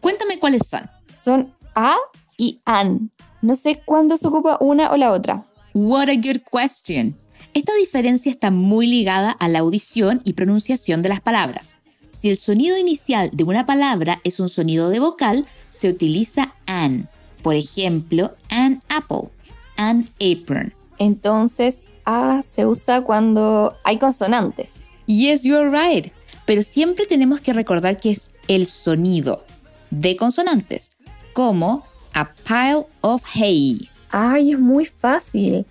Cuéntame 0.00 0.38
cuáles 0.38 0.66
son. 0.66 0.88
Son 1.14 1.54
a 1.74 1.96
y 2.38 2.60
an. 2.64 3.10
No 3.42 3.54
sé 3.54 3.82
cuándo 3.84 4.16
se 4.16 4.28
ocupa 4.28 4.58
una 4.60 4.90
o 4.90 4.96
la 4.96 5.12
otra. 5.12 5.46
What 5.74 6.08
a 6.08 6.14
good 6.14 6.42
question. 6.50 7.18
Esta 7.54 7.74
diferencia 7.74 8.30
está 8.30 8.50
muy 8.50 8.86
ligada 8.86 9.30
a 9.32 9.48
la 9.48 9.60
audición 9.60 10.20
y 10.24 10.34
pronunciación 10.34 11.02
de 11.02 11.08
las 11.08 11.20
palabras. 11.20 11.79
Si 12.20 12.28
el 12.28 12.36
sonido 12.36 12.76
inicial 12.76 13.30
de 13.32 13.44
una 13.44 13.64
palabra 13.64 14.20
es 14.24 14.40
un 14.40 14.50
sonido 14.50 14.90
de 14.90 15.00
vocal, 15.00 15.46
se 15.70 15.88
utiliza 15.88 16.54
an. 16.66 17.08
Por 17.42 17.54
ejemplo, 17.54 18.34
an 18.50 18.82
apple, 18.90 19.30
an 19.78 20.04
apron. 20.16 20.74
Entonces, 20.98 21.82
a 22.04 22.42
se 22.44 22.66
usa 22.66 23.04
cuando 23.04 23.74
hay 23.84 23.98
consonantes. 23.98 24.82
Yes, 25.06 25.44
you're 25.44 25.70
right. 25.70 26.12
Pero 26.44 26.62
siempre 26.62 27.06
tenemos 27.06 27.40
que 27.40 27.54
recordar 27.54 27.98
que 27.98 28.10
es 28.10 28.32
el 28.48 28.66
sonido 28.66 29.46
de 29.88 30.16
consonantes, 30.16 30.98
como 31.32 31.86
a 32.12 32.34
pile 32.34 32.84
of 33.00 33.24
hay. 33.34 33.88
Ay, 34.10 34.52
es 34.52 34.58
muy 34.58 34.84
fácil. 34.84 35.64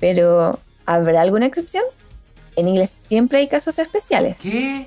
Pero, 0.00 0.60
¿habrá 0.84 1.22
alguna 1.22 1.46
excepción? 1.46 1.84
En 2.58 2.66
inglés 2.66 2.92
siempre 3.06 3.38
hay 3.38 3.46
casos 3.46 3.78
especiales. 3.78 4.38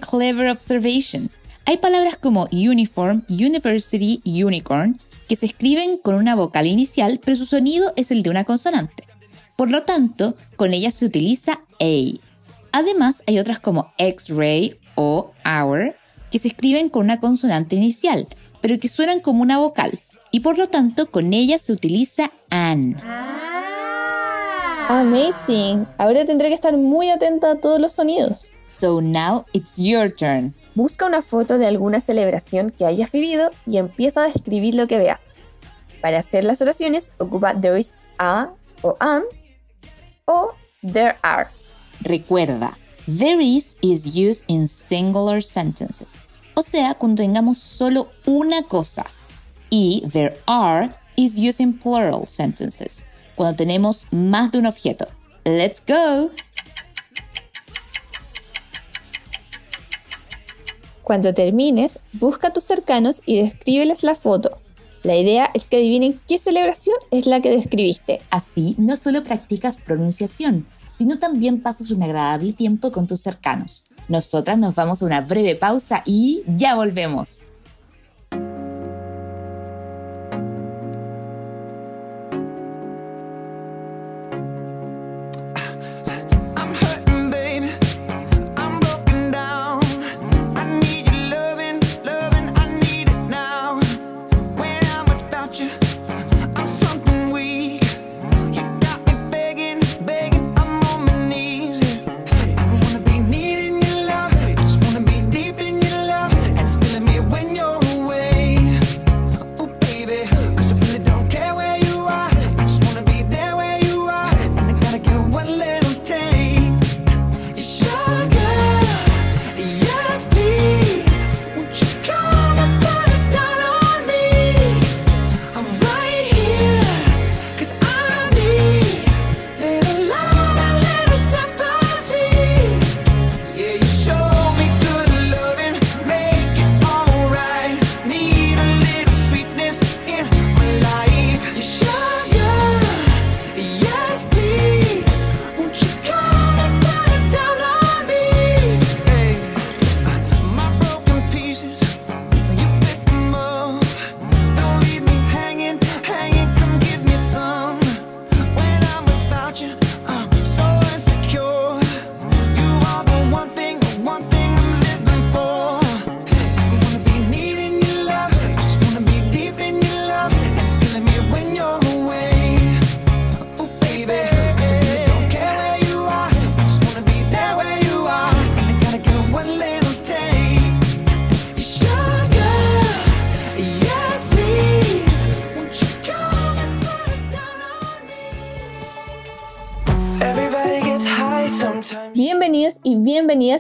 Clever 0.01 0.49
observation. 0.49 1.31
Hay 1.65 1.77
palabras 1.77 2.17
como 2.17 2.49
uniform, 2.51 3.23
university, 3.29 4.21
unicorn, 4.25 4.99
que 5.29 5.37
se 5.37 5.45
escriben 5.45 5.97
con 5.97 6.15
una 6.15 6.35
vocal 6.35 6.67
inicial, 6.67 7.21
pero 7.23 7.37
su 7.37 7.45
sonido 7.45 7.93
es 7.95 8.11
el 8.11 8.23
de 8.23 8.29
una 8.29 8.43
consonante. 8.43 9.05
Por 9.55 9.71
lo 9.71 9.83
tanto, 9.83 10.35
con 10.57 10.73
ellas 10.73 10.95
se 10.95 11.05
utiliza 11.05 11.61
A. 11.79 12.19
Además, 12.73 13.23
hay 13.25 13.39
otras 13.39 13.61
como 13.61 13.93
X-ray 13.97 14.77
o 14.95 15.31
hour, 15.45 15.95
que 16.29 16.39
se 16.39 16.49
escriben 16.49 16.89
con 16.89 17.05
una 17.05 17.21
consonante 17.21 17.77
inicial, 17.77 18.27
pero 18.59 18.79
que 18.79 18.89
suenan 18.89 19.21
como 19.21 19.43
una 19.43 19.59
vocal, 19.59 19.97
y 20.31 20.41
por 20.41 20.57
lo 20.57 20.67
tanto 20.67 21.09
con 21.09 21.31
ellas 21.31 21.61
se 21.61 21.71
utiliza 21.71 22.33
an. 22.49 22.97
Amazing. 24.89 25.87
Ahora 25.97 26.25
tendré 26.25 26.49
que 26.49 26.55
estar 26.55 26.75
muy 26.75 27.09
atenta 27.09 27.51
a 27.51 27.55
todos 27.55 27.79
los 27.79 27.93
sonidos. 27.93 28.51
So 28.67 29.01
now 29.01 29.45
it's 29.53 29.77
your 29.77 30.13
turn. 30.13 30.53
Busca 30.75 31.05
una 31.05 31.21
foto 31.21 31.57
de 31.57 31.67
alguna 31.67 31.99
celebración 31.99 32.69
que 32.69 32.85
hayas 32.85 33.11
vivido 33.11 33.51
y 33.65 33.77
empieza 33.77 34.23
a 34.23 34.27
describir 34.27 34.75
lo 34.75 34.87
que 34.87 34.97
veas. 34.97 35.23
Para 36.01 36.19
hacer 36.19 36.43
las 36.43 36.61
oraciones, 36.61 37.11
ocupa 37.17 37.53
there 37.59 37.77
is 37.79 37.95
a 38.17 38.49
o 38.81 38.95
an 38.99 39.23
o 40.25 40.51
there 40.81 41.17
are. 41.21 41.47
Recuerda, 42.03 42.77
there 43.05 43.41
is 43.41 43.75
is 43.81 44.05
used 44.05 44.43
in 44.47 44.67
singular 44.67 45.43
sentences, 45.43 46.25
o 46.55 46.63
sea, 46.63 46.95
cuando 46.95 47.21
tengamos 47.21 47.59
solo 47.59 48.09
una 48.25 48.63
cosa. 48.63 49.05
Y 49.69 50.03
there 50.11 50.37
are 50.47 50.89
is 51.15 51.37
used 51.37 51.59
in 51.61 51.77
plural 51.77 52.25
sentences, 52.25 53.03
cuando 53.41 53.57
tenemos 53.57 54.05
más 54.11 54.51
de 54.51 54.59
un 54.59 54.67
objeto. 54.67 55.07
Let's 55.45 55.81
go! 55.87 56.29
Cuando 61.01 61.33
termines, 61.33 61.97
busca 62.13 62.49
a 62.49 62.53
tus 62.53 62.65
cercanos 62.65 63.23
y 63.25 63.41
descríbeles 63.41 64.03
la 64.03 64.13
foto. 64.13 64.59
La 65.01 65.15
idea 65.15 65.49
es 65.55 65.65
que 65.65 65.77
adivinen 65.77 66.21
qué 66.27 66.37
celebración 66.37 66.97
es 67.09 67.25
la 67.25 67.41
que 67.41 67.49
describiste. 67.49 68.21
Así 68.29 68.75
no 68.77 68.95
solo 68.95 69.23
practicas 69.23 69.77
pronunciación, 69.77 70.67
sino 70.91 71.17
también 71.17 71.63
pasas 71.63 71.89
un 71.89 72.03
agradable 72.03 72.53
tiempo 72.53 72.91
con 72.91 73.07
tus 73.07 73.21
cercanos. 73.21 73.85
Nosotras 74.07 74.59
nos 74.59 74.75
vamos 74.75 75.01
a 75.01 75.05
una 75.05 75.21
breve 75.21 75.55
pausa 75.55 76.03
y 76.05 76.43
ya 76.45 76.75
volvemos. 76.75 77.47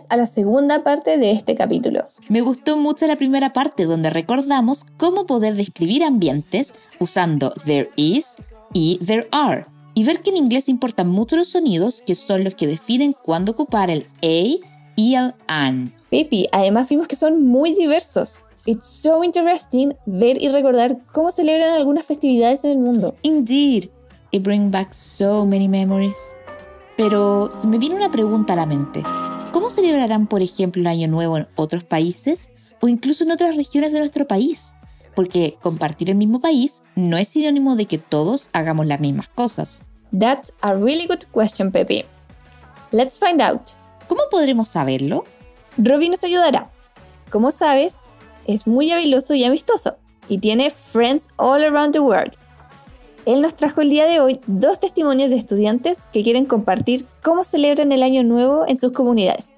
Bienvenidas 0.01 0.05
a 0.09 0.17
la 0.17 0.25
segunda 0.25 0.83
parte 0.83 1.17
de 1.17 1.31
este 1.31 1.55
capítulo. 1.55 2.07
Me 2.29 2.41
gustó 2.41 2.77
mucho 2.77 3.07
la 3.07 3.15
primera 3.15 3.53
parte 3.53 3.85
donde 3.85 4.09
recordamos 4.09 4.83
cómo 4.97 5.25
poder 5.25 5.55
describir 5.55 6.03
ambientes 6.03 6.73
usando 6.99 7.53
there 7.65 7.89
is 7.95 8.35
y 8.73 8.99
there 9.05 9.27
are 9.31 9.65
y 9.93 10.03
ver 10.03 10.21
que 10.21 10.29
en 10.29 10.37
inglés 10.37 10.69
importan 10.69 11.09
mucho 11.09 11.35
los 11.35 11.49
sonidos 11.49 12.01
que 12.01 12.15
son 12.15 12.43
los 12.43 12.55
que 12.55 12.67
definen 12.67 13.13
cuándo 13.13 13.51
ocupar 13.51 13.89
el 13.89 14.07
a 14.23 14.67
y 14.95 15.15
el 15.15 15.33
an. 15.47 15.93
Pepi, 16.09 16.47
además 16.51 16.89
vimos 16.89 17.07
que 17.07 17.15
son 17.15 17.45
muy 17.45 17.73
diversos. 17.73 18.43
It's 18.65 18.87
so 18.87 19.23
interesting 19.23 19.95
ver 20.05 20.41
y 20.41 20.49
recordar 20.49 20.99
cómo 21.11 21.31
celebran 21.31 21.71
algunas 21.71 22.05
festividades 22.05 22.63
en 22.63 22.71
el 22.71 22.77
mundo. 22.77 23.15
Indeed, 23.23 23.89
it 24.31 24.43
brings 24.43 24.71
back 24.71 24.93
so 24.93 25.45
many 25.45 25.67
memories. 25.67 26.35
Pero 26.95 27.49
se 27.51 27.67
me 27.67 27.79
viene 27.79 27.95
una 27.95 28.11
pregunta 28.11 28.53
a 28.53 28.57
la 28.57 28.65
mente. 28.65 29.01
¿Cómo 29.51 29.69
celebrarán, 29.69 30.27
por 30.27 30.41
ejemplo, 30.41 30.81
el 30.81 30.87
Año 30.87 31.09
Nuevo 31.09 31.37
en 31.37 31.47
otros 31.55 31.83
países 31.83 32.51
o 32.79 32.87
incluso 32.87 33.25
en 33.25 33.31
otras 33.31 33.57
regiones 33.57 33.91
de 33.91 33.99
nuestro 33.99 34.25
país? 34.25 34.75
Porque 35.13 35.57
compartir 35.61 36.09
el 36.09 36.15
mismo 36.15 36.39
país 36.39 36.83
no 36.95 37.17
es 37.17 37.27
sinónimo 37.27 37.75
de 37.75 37.85
que 37.85 37.97
todos 37.97 38.47
hagamos 38.53 38.85
las 38.85 39.01
mismas 39.01 39.27
cosas. 39.27 39.83
That's 40.17 40.53
a 40.61 40.73
really 40.73 41.05
good 41.05 41.25
question, 41.33 41.69
Pepi. 41.71 42.05
Let's 42.91 43.19
find 43.19 43.41
out. 43.41 43.61
¿Cómo 44.07 44.21
podremos 44.31 44.69
saberlo? 44.69 45.25
Robbie 45.77 46.09
nos 46.09 46.23
ayudará. 46.23 46.69
Como 47.29 47.51
sabes, 47.51 47.97
es 48.47 48.67
muy 48.67 48.91
habiloso 48.91 49.33
y 49.33 49.43
amistoso 49.43 49.97
y 50.29 50.37
tiene 50.37 50.69
friends 50.69 51.27
all 51.35 51.61
around 51.61 51.91
the 51.91 51.99
world. 51.99 52.37
Él 53.25 53.41
nos 53.41 53.55
trajo 53.55 53.81
el 53.81 53.89
día 53.91 54.07
de 54.07 54.19
hoy 54.19 54.39
dos 54.47 54.79
testimonios 54.79 55.29
de 55.29 55.35
estudiantes 55.35 56.07
que 56.11 56.23
quieren 56.23 56.45
compartir 56.45 57.05
cómo 57.21 57.43
celebran 57.43 57.91
el 57.91 58.01
año 58.01 58.23
nuevo 58.23 58.65
en 58.67 58.79
sus 58.79 58.93
comunidades. 58.93 59.53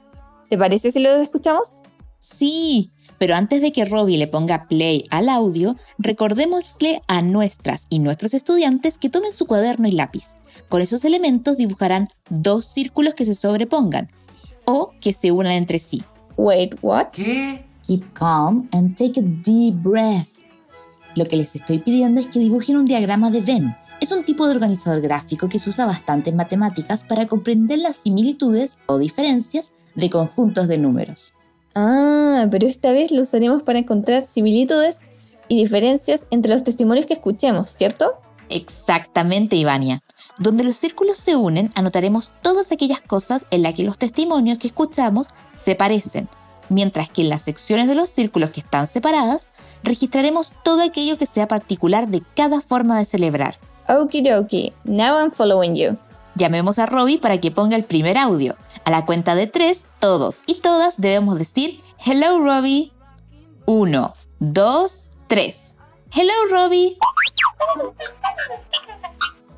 ¿Te 0.50 0.58
parece 0.58 0.91
si 0.91 1.00
los 1.00 1.13
escuchamos? 1.20 1.79
Sí, 2.20 2.91
pero 3.17 3.36
antes 3.36 3.62
de 3.62 3.72
que 3.72 3.86
Robbie 3.86 4.17
le 4.17 4.27
ponga 4.27 4.67
play 4.67 5.05
al 5.12 5.29
audio, 5.29 5.77
recordémosle 5.98 7.01
a 7.08 7.22
nuestras 7.22 7.86
y 7.89 8.00
nuestros 8.00 8.34
estudiantes 8.34 8.98
que 8.98 9.10
tomen 9.10 9.32
su 9.32 9.46
cuaderno 9.46 9.88
y 9.88 9.91
lápiz. 9.91 10.36
Con 10.67 10.82
esos 10.82 11.05
elementos 11.05 11.55
dibujarán 11.55 12.10
dos 12.29 12.65
círculos 12.65 13.13
que 13.13 13.24
se 13.24 13.34
sobrepongan 13.36 14.10
o 14.65 14.91
que 15.00 15.13
se 15.13 15.32
unan 15.32 15.53
entre 15.53 15.79
sí. 15.79 16.03
Wait, 16.36 16.75
what? 16.82 17.12
Keep 17.13 18.13
calm 18.13 18.67
and 18.74 18.98
take 18.98 19.20
a 19.20 19.24
deep 19.24 19.75
breath. 19.75 20.42
Lo 21.15 21.25
que 21.25 21.36
les 21.36 21.55
estoy 21.55 21.79
pidiendo 21.79 22.20
es 22.20 22.27
que 22.27 22.39
dibujen 22.39 22.77
un 22.77 22.86
diagrama 22.86 23.29
de 23.29 23.41
Venn. 23.41 23.75
Es 24.01 24.12
un 24.12 24.24
tipo 24.24 24.48
de 24.48 24.53
organizador 24.53 25.01
gráfico 25.01 25.48
que 25.48 25.60
se 25.60 25.70
usa 25.70 25.86
bastante 25.86 26.32
en 26.32 26.36
matemáticas 26.36 27.03
para 27.03 27.27
comprender 27.27 27.79
las 27.79 27.98
similitudes 27.98 28.79
o 28.88 28.98
diferencias 28.98 29.72
de 29.96 30.10
conjuntos 30.10 30.67
de 30.67 30.77
números. 30.77 31.34
Ah, 31.75 32.48
pero 32.51 32.67
esta 32.67 32.91
vez 32.91 33.12
lo 33.12 33.22
usaremos 33.22 33.63
para 33.63 33.79
encontrar 33.79 34.24
similitudes 34.24 35.00
y 35.48 35.58
diferencias 35.58 36.27
entre 36.32 36.53
los 36.53 36.63
testimonios 36.63 37.05
que 37.05 37.13
escuchemos, 37.13 37.70
¿cierto? 37.70 38.13
Exactamente, 38.50 39.55
Ivania. 39.55 40.00
Donde 40.39 40.63
los 40.63 40.77
círculos 40.77 41.17
se 41.17 41.36
unen, 41.36 41.72
anotaremos 41.75 42.32
todas 42.41 42.72
aquellas 42.72 43.01
cosas 43.01 43.46
en 43.51 43.62
las 43.63 43.75
que 43.75 43.84
los 43.84 43.98
testimonios 43.98 44.58
que 44.58 44.67
escuchamos 44.67 45.29
se 45.55 45.75
parecen, 45.75 46.27
mientras 46.73 47.09
que 47.09 47.21
en 47.21 47.29
las 47.29 47.43
secciones 47.43 47.87
de 47.87 47.95
los 47.95 48.09
círculos 48.09 48.49
que 48.49 48.59
están 48.59 48.87
separadas, 48.87 49.49
registraremos 49.83 50.53
todo 50.63 50.81
aquello 50.83 51.17
que 51.17 51.25
sea 51.25 51.47
particular 51.47 52.07
de 52.07 52.21
cada 52.35 52.61
forma 52.61 52.97
de 52.97 53.05
celebrar. 53.05 53.57
Okidoki, 53.87 54.73
now 54.83 55.19
I'm 55.19 55.31
following 55.31 55.75
you. 55.75 55.97
Llamemos 56.35 56.79
a 56.79 56.85
Robbie 56.85 57.19
para 57.19 57.39
que 57.39 57.51
ponga 57.51 57.75
el 57.75 57.83
primer 57.83 58.17
audio. 58.17 58.55
A 58.85 58.91
la 58.91 59.05
cuenta 59.05 59.35
de 59.35 59.47
tres, 59.47 59.85
todos 59.99 60.41
y 60.47 60.55
todas 60.55 60.99
debemos 60.99 61.37
decir 61.37 61.79
Hello 62.03 62.39
Robbie. 62.39 62.91
Uno, 63.65 64.13
dos, 64.39 65.09
tres. 65.27 65.77
Hello 66.12 66.33
Robbie. 66.51 66.97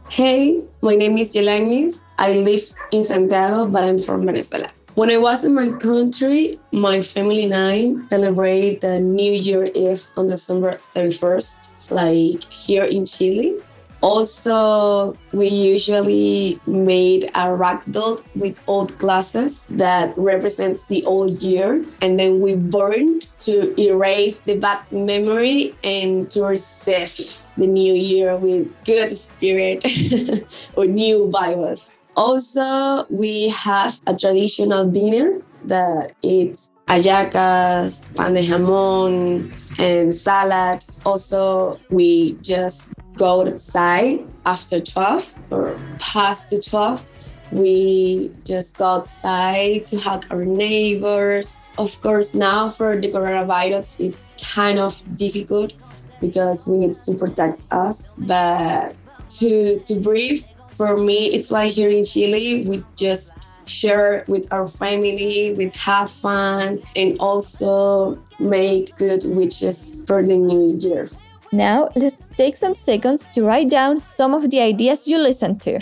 Hey, 0.10 0.63
my 0.82 0.95
name 0.95 1.17
is 1.19 1.34
Yelanis. 1.34 2.04
I 2.17 2.38
live 2.43 2.63
in 2.91 3.04
Santiago, 3.04 3.65
but 3.67 3.84
I'm 3.84 3.99
from 3.99 4.25
Venezuela. 4.25 4.69
When 4.95 5.10
I 5.10 5.17
was 5.17 5.43
in 5.43 5.53
my 5.53 5.67
country, 5.67 6.58
my 6.71 7.01
family 7.01 7.43
and 7.43 7.53
I 7.53 8.08
celebrate 8.08 8.79
the 8.79 9.01
New 9.01 9.34
Year 9.34 9.67
Eve 9.75 10.01
on 10.15 10.27
December 10.27 10.79
31st, 10.95 11.91
like 11.91 12.41
here 12.45 12.86
in 12.86 13.05
Chile. 13.05 13.60
Also, 13.99 15.17
we 15.34 15.47
usually 15.47 16.62
made 16.65 17.25
a 17.36 17.51
ragdoll 17.51 18.23
with 18.36 18.63
old 18.67 18.97
glasses 18.97 19.67
that 19.67 20.13
represents 20.15 20.84
the 20.84 21.03
old 21.03 21.43
year, 21.43 21.84
and 21.99 22.17
then 22.17 22.39
we 22.39 22.55
burned 22.55 23.27
to 23.39 23.75
erase 23.77 24.39
the 24.47 24.58
bad 24.58 24.79
memory 24.93 25.75
and 25.84 26.31
to 26.31 26.41
receive 26.45 27.41
the 27.58 27.67
new 27.67 27.93
year 27.93 28.38
with 28.38 28.71
good 28.86 29.10
spirit 29.10 29.84
or 30.77 30.86
new 30.86 31.27
vibes. 31.27 31.97
Also, 32.15 33.06
we 33.10 33.49
have 33.49 33.99
a 34.08 34.15
traditional 34.15 34.86
dinner 34.86 35.41
that 35.65 36.13
it's 36.23 36.71
hallacas, 36.88 38.04
pan 38.15 38.34
de 38.34 38.41
jamón, 38.41 39.51
and 39.80 40.13
salad. 40.13 40.86
Also, 41.06 41.80
we 41.89 42.34
just 42.41 42.89
go 43.17 43.41
outside 43.41 44.19
after 44.45 44.80
12 44.80 45.34
or 45.51 45.80
past 45.99 46.49
the 46.49 46.62
12. 46.62 47.04
We 47.51 48.32
just 48.43 48.78
go 48.78 48.86
outside 48.86 49.88
to 49.88 49.99
hug 49.99 50.25
our 50.32 50.45
neighbors. 50.45 51.58
Of 51.78 51.99
course, 52.01 52.34
now 52.34 52.69
for 52.69 52.99
the 52.99 53.10
coronavirus, 53.10 53.99
it's 53.99 54.34
kind 54.54 54.80
of 54.80 55.01
difficult 55.15 55.73
because 56.21 56.67
we 56.67 56.78
need 56.78 56.93
to 56.93 57.13
protect 57.15 57.67
us. 57.71 58.08
But 58.17 58.95
to 59.39 59.80
to 59.80 59.99
breathe, 59.99 60.45
for 60.76 60.98
me, 60.98 61.28
it's 61.28 61.52
like 61.52 61.72
here 61.72 61.90
in 61.90 62.06
Chile, 62.06 62.66
we 62.68 62.84
just 62.96 63.60
share 63.68 64.26
with 64.28 64.52
our 64.54 64.68
family, 64.68 65.54
we 65.58 65.72
have 65.76 66.12
fun, 66.12 66.80
and 66.96 67.18
also 67.20 68.18
make 68.40 68.96
good 68.98 69.24
wishes 69.26 70.04
for 70.06 70.22
the 70.22 70.38
new 70.38 70.78
year. 70.78 71.10
Now, 71.52 71.90
let's 71.96 72.30
take 72.36 72.58
some 72.58 72.76
seconds 72.76 73.28
to 73.34 73.44
write 73.44 73.70
down 73.70 74.00
some 74.00 74.34
of 74.34 74.50
the 74.50 74.60
ideas 74.60 75.08
you 75.08 75.18
listened 75.18 75.62
to. 75.62 75.80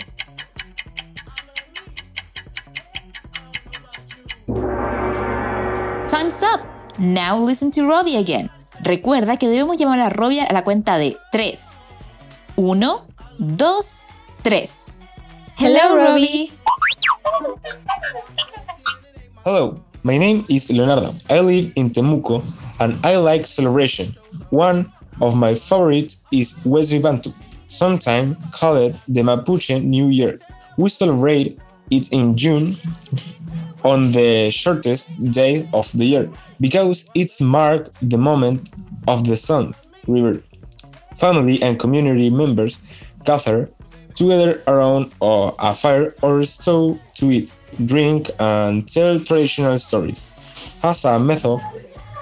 Time's 6.08 6.42
up. 6.42 6.60
Now 6.98 7.36
listen 7.36 7.72
to 7.72 7.88
Robbie 7.88 8.16
again. 8.16 8.50
Recuerda 8.84 9.36
que 9.36 9.48
debemos 9.48 9.78
llamar 9.78 9.98
a 9.98 10.10
Robbie 10.10 10.40
a 10.40 10.52
la 10.52 10.62
cuenta 10.62 10.96
de 10.96 11.16
3. 11.32 11.58
1, 12.56 13.06
2, 13.56 14.06
3. 14.44 14.68
Hello, 15.56 15.96
Robbie. 15.96 16.52
Hello, 19.42 19.82
my 20.02 20.18
name 20.18 20.44
is 20.50 20.70
Leonardo. 20.70 21.14
I 21.30 21.40
live 21.40 21.72
in 21.76 21.88
Temuco 21.88 22.44
and 22.78 22.94
I 23.06 23.16
like 23.16 23.46
celebration. 23.46 24.14
One 24.50 24.92
of 25.22 25.34
my 25.34 25.54
favorites 25.54 26.24
is 26.30 26.52
Huesvivantu, 26.62 27.32
sometimes 27.68 28.36
called 28.52 29.00
the 29.08 29.22
Mapuche 29.22 29.82
New 29.82 30.08
Year. 30.08 30.38
We 30.76 30.90
celebrate 30.90 31.58
it 31.90 32.12
in 32.12 32.36
June 32.36 32.74
on 33.82 34.12
the 34.12 34.50
shortest 34.50 35.08
day 35.32 35.66
of 35.72 35.90
the 35.92 36.04
year 36.04 36.30
because 36.60 37.08
it's 37.14 37.40
marked 37.40 38.10
the 38.10 38.18
moment 38.18 38.74
of 39.08 39.26
the 39.26 39.36
sun's 39.36 39.88
rebirth. 40.06 40.46
Family 41.16 41.62
and 41.62 41.80
community 41.80 42.28
members 42.28 42.82
gather 43.24 43.70
together 44.14 44.62
around 44.66 45.12
a 45.20 45.74
fire 45.74 46.14
or 46.22 46.42
stove 46.44 46.98
to 47.14 47.30
eat, 47.30 47.54
drink, 47.84 48.30
and 48.38 48.86
tell 48.88 49.18
traditional 49.20 49.78
stories. 49.78 50.30
As 50.82 51.04
a 51.04 51.18
method 51.18 51.60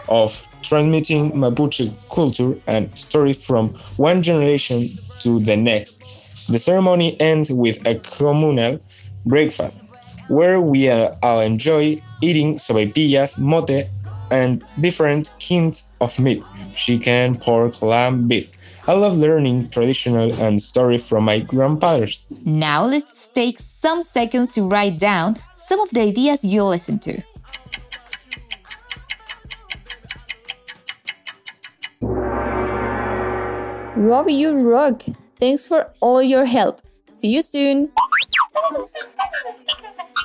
of 0.09 0.43
transmitting 0.63 1.33
Mapuche 1.33 1.91
culture 2.15 2.57
and 2.67 2.97
story 2.97 3.33
from 3.33 3.71
one 3.97 4.23
generation 4.23 4.89
to 5.21 5.41
the 5.41 5.57
next. 5.57 6.49
The 6.49 6.59
ceremony 6.59 7.21
ends 7.21 7.51
with 7.51 7.85
a 7.87 7.99
communal 8.17 8.79
breakfast 9.27 9.83
where 10.29 10.61
we 10.61 10.89
uh, 10.89 11.13
all 11.23 11.41
enjoy 11.41 12.01
eating 12.21 12.57
sopaipillas, 12.57 13.39
mote, 13.39 13.85
and 14.31 14.65
different 14.81 15.31
kinds 15.47 15.91
of 16.01 16.19
meat 16.19 16.43
chicken, 16.75 17.37
pork, 17.39 17.81
lamb, 17.83 18.27
beef. 18.27 18.51
I 18.85 18.95
love 18.95 19.17
learning 19.17 19.71
traditional 19.71 20.35
and 20.43 20.61
story 20.61 20.99
from 20.99 21.25
my 21.25 21.39
grandfathers. 21.39 22.27
Now 22.45 22.85
let's 22.85 23.29
take 23.29 23.61
some 23.61 24.03
seconds 24.03 24.51
to 24.53 24.67
write 24.67 24.99
down 24.99 25.37
some 25.55 25.79
of 25.79 25.91
the 25.91 26.01
ideas 26.01 26.45
you 26.45 26.65
listen 26.65 26.99
to. 27.01 27.23
Robbie, 33.95 34.35
you 34.35 34.69
rock! 34.69 35.05
Thanks 35.39 35.69
for 35.69 35.87
all 36.01 36.21
your 36.21 36.45
help. 36.45 36.81
See 37.15 37.29
you 37.29 37.43
soon! 37.43 37.93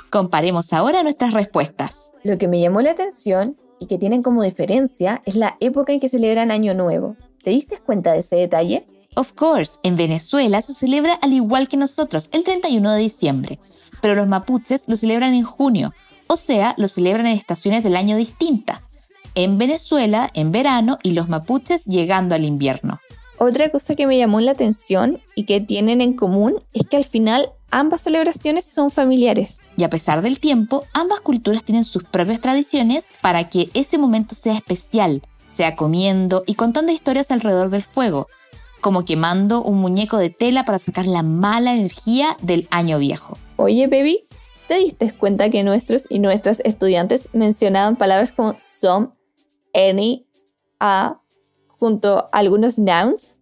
Comparemos 0.10 0.74
ahora 0.74 1.04
nuestras 1.04 1.34
respuestas. 1.34 2.14
Lo 2.24 2.40
que 2.40 2.48
me 2.48 2.60
llamó 2.60 2.82
la 2.82 2.90
atención 2.90 3.56
y 3.80 3.86
que 3.86 4.00
tienen 4.00 4.24
como 4.24 4.42
diferencia 4.42 5.22
es 5.26 5.36
la 5.36 5.58
época 5.60 5.94
en 5.94 6.00
que 6.00 6.10
celebran 6.10 6.50
Año 6.50 6.74
Nuevo. 6.74 7.18
¿Te 7.44 7.52
diste 7.52 7.80
cuenta 7.80 8.14
de 8.14 8.20
ese 8.20 8.36
detalle? 8.36 8.88
Of 9.16 9.34
course, 9.34 9.80
en 9.84 9.96
Venezuela 9.96 10.62
se 10.62 10.74
celebra 10.74 11.14
al 11.14 11.34
igual 11.34 11.68
que 11.68 11.78
nosotros, 11.78 12.30
el 12.34 12.44
31 12.44 12.92
de 12.92 13.00
diciembre, 13.00 13.60
pero 14.02 14.16
los 14.16 14.28
mapuches 14.28 14.88
lo 14.88 14.96
celebran 14.96 15.34
en 15.34 15.44
junio, 15.44 15.94
o 16.28 16.36
sea, 16.36 16.76
lo 16.78 16.88
celebran 16.88 17.26
en 17.26 17.38
estaciones 17.38 17.84
del 17.84 17.96
año 17.96 18.18
distintas. 18.18 18.82
En 19.34 19.58
Venezuela, 19.58 20.30
en 20.34 20.52
verano, 20.52 21.00
y 21.04 21.12
los 21.12 21.30
mapuches 21.30 21.86
llegando 21.86 22.36
al 22.36 22.46
invierno. 22.46 23.00
Otra 23.40 23.70
cosa 23.70 23.96
que 23.96 24.08
me 24.08 24.18
llamó 24.18 24.40
la 24.40 24.52
atención 24.52 25.22
y 25.36 25.46
que 25.46 25.62
tienen 25.62 26.02
en 26.02 26.14
común 26.14 26.56
es 26.74 26.88
que 26.88 26.98
al 26.98 27.06
final 27.06 27.54
ambas 27.70 28.02
celebraciones 28.02 28.66
son 28.66 28.90
familiares. 28.90 29.62
Y 29.78 29.84
a 29.84 29.90
pesar 29.90 30.22
del 30.22 30.40
tiempo, 30.40 30.86
ambas 30.94 31.22
culturas 31.22 31.64
tienen 31.64 31.86
sus 31.86 32.04
propias 32.04 32.42
tradiciones 32.42 33.08
para 33.22 33.48
que 33.50 33.70
ese 33.76 34.00
momento 34.00 34.34
sea 34.34 34.56
especial, 34.56 35.22
sea 35.48 35.76
comiendo 35.76 36.44
y 36.46 36.56
contando 36.56 36.92
historias 36.92 37.32
alrededor 37.32 37.70
del 37.70 37.84
fuego, 37.84 38.28
como 38.82 39.06
quemando 39.06 39.64
un 39.64 39.80
muñeco 39.80 40.18
de 40.18 40.30
tela 40.30 40.66
para 40.66 40.80
sacar 40.80 41.06
la 41.06 41.24
mala 41.24 41.74
energía 41.74 42.38
del 42.42 42.68
año 42.72 43.00
viejo. 43.00 43.38
Oye, 43.56 43.88
baby, 43.88 44.22
¿te 44.68 44.78
diste 44.78 45.12
cuenta 45.14 45.50
que 45.50 45.64
nuestros 45.64 46.06
y 46.10 46.20
nuestras 46.20 46.60
estudiantes 46.62 47.30
mencionaban 47.34 47.96
palabras 47.96 48.32
como 48.32 48.56
some, 48.60 49.10
any, 49.74 50.28
a, 50.80 51.20
junto 51.68 52.20
a 52.20 52.38
algunos 52.38 52.78
nouns? 52.78 53.40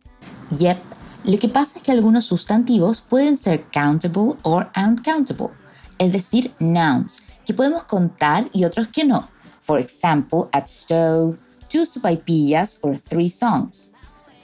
Yep. 0.57 0.77
Lo 1.25 1.39
que 1.39 1.49
pasa 1.49 1.79
es 1.79 1.83
que 1.83 1.91
algunos 1.91 2.25
sustantivos 2.25 3.01
pueden 3.01 3.35
ser 3.35 3.65
countable 3.73 4.35
o 4.43 4.63
uncountable, 4.75 5.49
es 5.97 6.13
decir, 6.13 6.53
nouns, 6.59 7.23
que 7.45 7.53
podemos 7.53 7.85
contar 7.85 8.45
y 8.53 8.63
otros 8.63 8.89
que 8.89 9.03
no. 9.05 9.27
For 9.59 9.79
example, 9.79 10.47
at 10.51 10.67
stove, 10.67 11.39
two 11.69 11.85
sopaipillas 11.85 12.79
or 12.81 12.97
three 12.97 13.29
songs. 13.29 13.91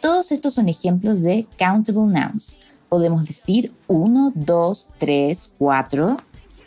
Todos 0.01 0.31
estos 0.31 0.55
son 0.55 0.67
ejemplos 0.67 1.21
de 1.21 1.47
countable 1.57 2.07
nouns. 2.07 2.57
Podemos 2.89 3.25
decir 3.25 3.71
1, 3.88 4.34
2, 4.36 4.88
3, 4.97 5.53
4. 5.57 6.17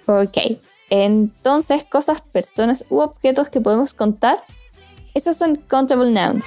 Ok, 0.07 0.59
entonces 0.91 1.85
cosas, 1.85 2.21
personas 2.21 2.85
u 2.89 3.01
objetos 3.01 3.51
que 3.51 3.61
podemos 3.61 3.95
contar, 3.95 4.45
esos 5.15 5.37
son 5.37 5.57
countable 5.57 6.11
nouns. 6.11 6.47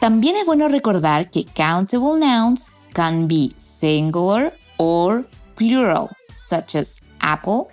También 0.00 0.36
es 0.36 0.46
bueno 0.46 0.68
recordar 0.68 1.30
que 1.30 1.44
countable 1.44 2.18
nouns 2.18 2.72
can 2.94 3.26
be 3.28 3.50
singular 3.56 4.54
or 4.78 5.26
plural, 5.56 6.08
such 6.38 6.76
as 6.76 7.02
apple 7.20 7.68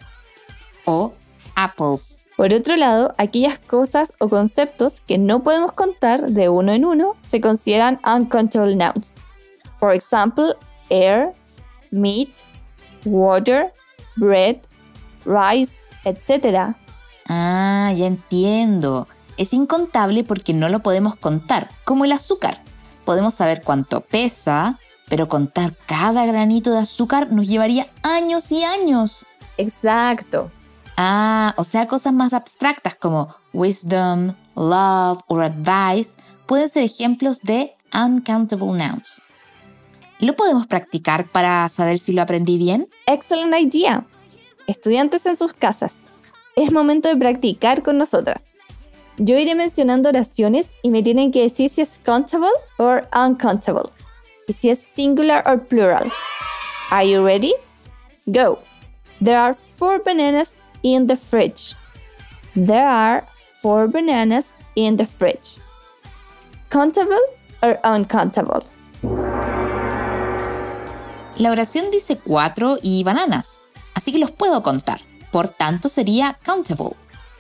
o 0.86 1.14
apples. 1.58 2.28
Por 2.38 2.54
otro 2.54 2.78
lado, 2.78 3.14
aquellas 3.18 3.60
cosas 3.60 4.14
o 4.20 4.30
conceptos 4.30 5.02
que 5.02 5.18
no 5.18 5.44
podemos 5.44 5.74
contar 5.74 6.32
de 6.32 6.48
uno 6.48 6.72
en 6.72 6.86
uno 6.86 7.16
se 7.26 7.42
consideran 7.42 8.00
uncountable 8.06 8.76
nouns. 8.76 9.16
For 9.76 9.94
example, 9.94 10.54
air, 10.90 11.34
meat, 11.92 12.30
water, 13.06 13.74
bread, 14.16 14.58
rice, 15.26 15.94
etc. 16.06 16.76
Ah, 17.28 17.92
ya 17.96 18.06
entiendo. 18.06 19.08
Es 19.38 19.54
incontable 19.54 20.24
porque 20.24 20.54
no 20.54 20.70
lo 20.70 20.80
podemos 20.80 21.16
contar, 21.16 21.70
como 21.84 22.06
el 22.06 22.12
azúcar. 22.12 22.62
Podemos 23.04 23.34
saber 23.34 23.64
cuánto 23.64 24.02
pesa, 24.02 24.80
pero 25.10 25.28
contar 25.28 25.76
cada 25.86 26.26
granito 26.26 26.72
de 26.72 26.80
azúcar 26.80 27.32
nos 27.32 27.48
llevaría 27.48 27.88
años 28.04 28.52
y 28.52 28.64
años. 28.64 29.26
Exacto. 29.58 30.52
Ah, 30.98 31.54
o 31.58 31.64
sea, 31.64 31.86
cosas 31.86 32.12
más 32.12 32.34
abstractas 32.34 32.96
como 32.96 33.28
wisdom, 33.54 34.34
love 34.56 35.20
or 35.28 35.44
advice 35.44 36.18
pueden 36.48 36.70
ser 36.70 36.84
ejemplos 36.84 37.42
de 37.42 37.76
uncountable 37.94 38.74
nouns. 38.74 39.22
¿Lo 40.20 40.36
podemos 40.36 40.66
practicar 40.66 41.30
para 41.32 41.70
saber 41.70 42.00
si 42.00 42.14
lo 42.14 42.24
aprendí 42.24 42.58
bien? 42.58 42.90
Excellent 43.06 43.54
idea. 43.56 44.08
Estudiantes 44.66 45.28
en 45.28 45.38
sus 45.38 45.54
casas, 45.54 45.94
es 46.56 46.72
momento 46.74 47.10
de 47.10 47.16
practicar 47.16 47.84
con 47.84 48.00
nosotras. 48.00 48.44
Yo 49.18 49.38
iré 49.38 49.54
mencionando 49.54 50.10
oraciones 50.10 50.70
y 50.82 50.90
me 50.90 51.04
tienen 51.04 51.32
que 51.32 51.44
decir 51.44 51.70
si 51.70 51.82
es 51.82 52.00
countable 52.04 52.50
o 52.80 53.00
uncountable 53.16 53.92
y 54.48 54.54
si 54.54 54.72
es 54.72 54.80
singular 54.80 55.44
or 55.46 55.64
plural. 55.64 56.12
Are 56.90 57.08
you 57.08 57.24
ready? 57.24 57.54
Go. 58.26 58.60
There 59.24 59.38
are 59.38 59.54
four 59.54 60.02
bananas 60.04 60.56
in 60.84 61.08
the 61.08 61.16
fridge. 61.16 61.76
There 62.56 62.88
are 62.88 63.28
four 63.62 63.88
bananas 63.88 64.56
in 64.76 64.98
the 64.98 65.06
fridge. 65.06 65.60
Countable 66.70 67.22
or 67.62 67.80
uncountable? 67.84 68.64
La 71.38 71.52
oración 71.52 71.92
dice 71.92 72.18
cuatro 72.18 72.78
y 72.82 73.04
bananas, 73.04 73.62
así 73.94 74.12
que 74.12 74.20
los 74.20 74.32
puedo 74.32 74.64
contar. 74.64 75.02
Por 75.32 75.50
tanto, 75.50 75.88
sería 75.90 76.38
countable. 76.46 76.96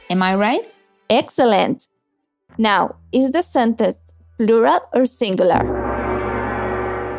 Am 0.10 0.21
I 0.21 0.36
right? 0.36 0.65
Excellent. 1.10 1.84
Now, 2.58 2.95
is 3.12 3.32
the 3.32 3.41
sentence 3.41 4.02
plural 4.38 4.82
or 4.93 5.08
singular? 5.08 5.65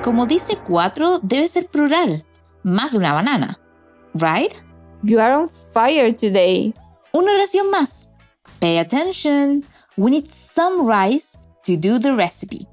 Como 0.03 0.27
dice 0.27 0.57
cuatro, 0.65 1.19
debe 1.19 1.49
ser 1.49 1.67
plural, 1.67 2.25
más 2.63 2.93
de 2.93 2.99
una 2.99 3.13
banana. 3.13 3.59
Right? 4.15 4.53
You 5.05 5.21
are 5.21 5.33
on 5.33 5.49
fire 5.49 6.11
today. 6.11 6.75
Una 7.15 7.31
oración 7.33 7.71
más. 7.71 8.09
Pay 8.61 8.79
attention. 8.79 9.65
We 9.97 10.11
need 10.11 10.27
some 10.27 10.87
rice 10.87 11.39
to 11.65 11.77
do 11.77 12.01
the 12.01 12.17
recipe. 12.17 12.67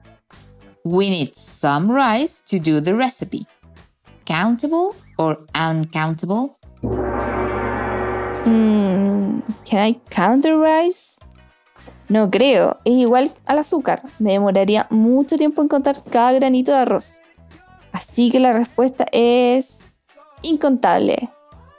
We 0.84 1.12
need 1.12 1.36
some 1.36 1.92
rice 1.92 2.42
to 2.48 2.58
do 2.58 2.82
the 2.82 2.96
recipe. 2.96 3.46
Countable 4.26 4.96
or 5.20 5.46
uncountable? 5.54 6.58
Hmm, 8.44 9.42
can 9.64 9.80
I 9.80 9.94
count 10.10 10.42
the 10.42 10.58
rice? 10.58 11.20
No 12.10 12.32
creo, 12.32 12.80
es 12.86 12.94
igual 12.94 13.32
al 13.46 13.60
azúcar. 13.60 14.02
Me 14.18 14.32
demoraría 14.32 14.88
mucho 14.90 15.38
tiempo 15.38 15.62
en 15.62 15.68
contar 15.68 16.04
cada 16.04 16.34
granito 16.34 16.72
de 16.72 16.80
arroz. 16.80 17.22
Así 17.92 18.32
que 18.32 18.40
la 18.40 18.52
respuesta 18.52 19.06
es 19.12 19.92
incontable 20.42 21.30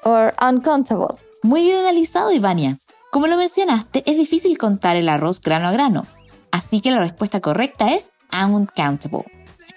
or 0.07 0.35
uncountable. 0.40 1.16
Muy 1.42 1.64
bien 1.64 1.81
analizado, 1.81 2.33
Ivania. 2.33 2.79
Como 3.11 3.27
lo 3.27 3.37
mencionaste, 3.37 4.05
es 4.07 4.16
difícil 4.16 4.57
contar 4.57 4.97
el 4.97 5.09
arroz 5.09 5.40
grano 5.40 5.66
a 5.66 5.73
grano. 5.73 6.07
Así 6.53 6.81
que 6.81 6.92
la 6.92 7.01
respuesta 7.01 7.40
correcta 7.40 7.92
es 7.92 8.12
uncountable. 8.33 9.25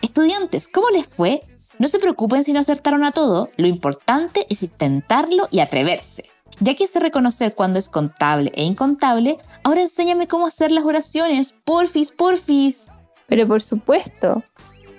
Estudiantes, 0.01 0.67
¿cómo 0.67 0.89
les 0.91 1.07
fue? 1.07 1.41
No 1.79 1.87
se 1.87 1.99
preocupen 1.99 2.43
si 2.43 2.53
no 2.53 2.59
acertaron 2.59 3.03
a 3.03 3.11
todo, 3.11 3.49
lo 3.57 3.67
importante 3.67 4.45
es 4.49 4.63
intentarlo 4.63 5.47
y 5.49 5.59
atreverse. 5.59 6.29
Ya 6.59 6.75
que 6.75 6.87
sé 6.87 6.99
reconocer 6.99 7.55
cuándo 7.55 7.79
es 7.79 7.89
contable 7.89 8.51
e 8.53 8.63
incontable, 8.63 9.37
ahora 9.63 9.81
enséñame 9.81 10.27
cómo 10.27 10.45
hacer 10.45 10.71
las 10.71 10.83
oraciones. 10.83 11.55
Porfis, 11.63 12.11
porfis. 12.11 12.89
Pero 13.27 13.47
por 13.47 13.61
supuesto, 13.61 14.43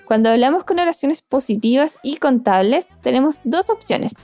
cuando 0.07 0.31
hablamos 0.31 0.65
con 0.65 0.79
oraciones 0.79 1.23
positivas 1.23 1.99
y 2.03 2.17
contables, 2.17 2.89
tenemos 3.03 3.41
dos 3.45 3.69
opciones. 3.71 4.15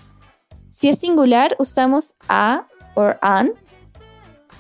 Si 0.76 0.90
es 0.90 0.98
singular, 0.98 1.56
usamos 1.58 2.12
a 2.28 2.66
o 2.96 3.14
an. 3.22 3.54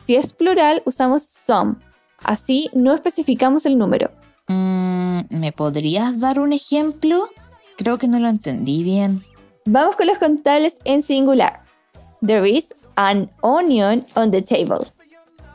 Si 0.00 0.16
es 0.16 0.32
plural, 0.32 0.82
usamos 0.86 1.22
some. 1.22 1.74
Así 2.22 2.70
no 2.72 2.94
especificamos 2.94 3.66
el 3.66 3.76
número. 3.76 4.10
Mm, 4.48 5.24
¿Me 5.28 5.52
podrías 5.52 6.18
dar 6.18 6.40
un 6.40 6.54
ejemplo? 6.54 7.28
Creo 7.76 7.98
que 7.98 8.08
no 8.08 8.18
lo 8.18 8.28
entendí 8.28 8.82
bien. 8.82 9.22
Vamos 9.66 9.94
con 9.94 10.06
los 10.06 10.16
contables 10.16 10.78
en 10.84 11.02
singular. 11.02 11.64
There 12.26 12.48
is 12.48 12.74
an 12.94 13.30
onion 13.42 14.06
on 14.14 14.30
the 14.30 14.40
table. 14.40 14.86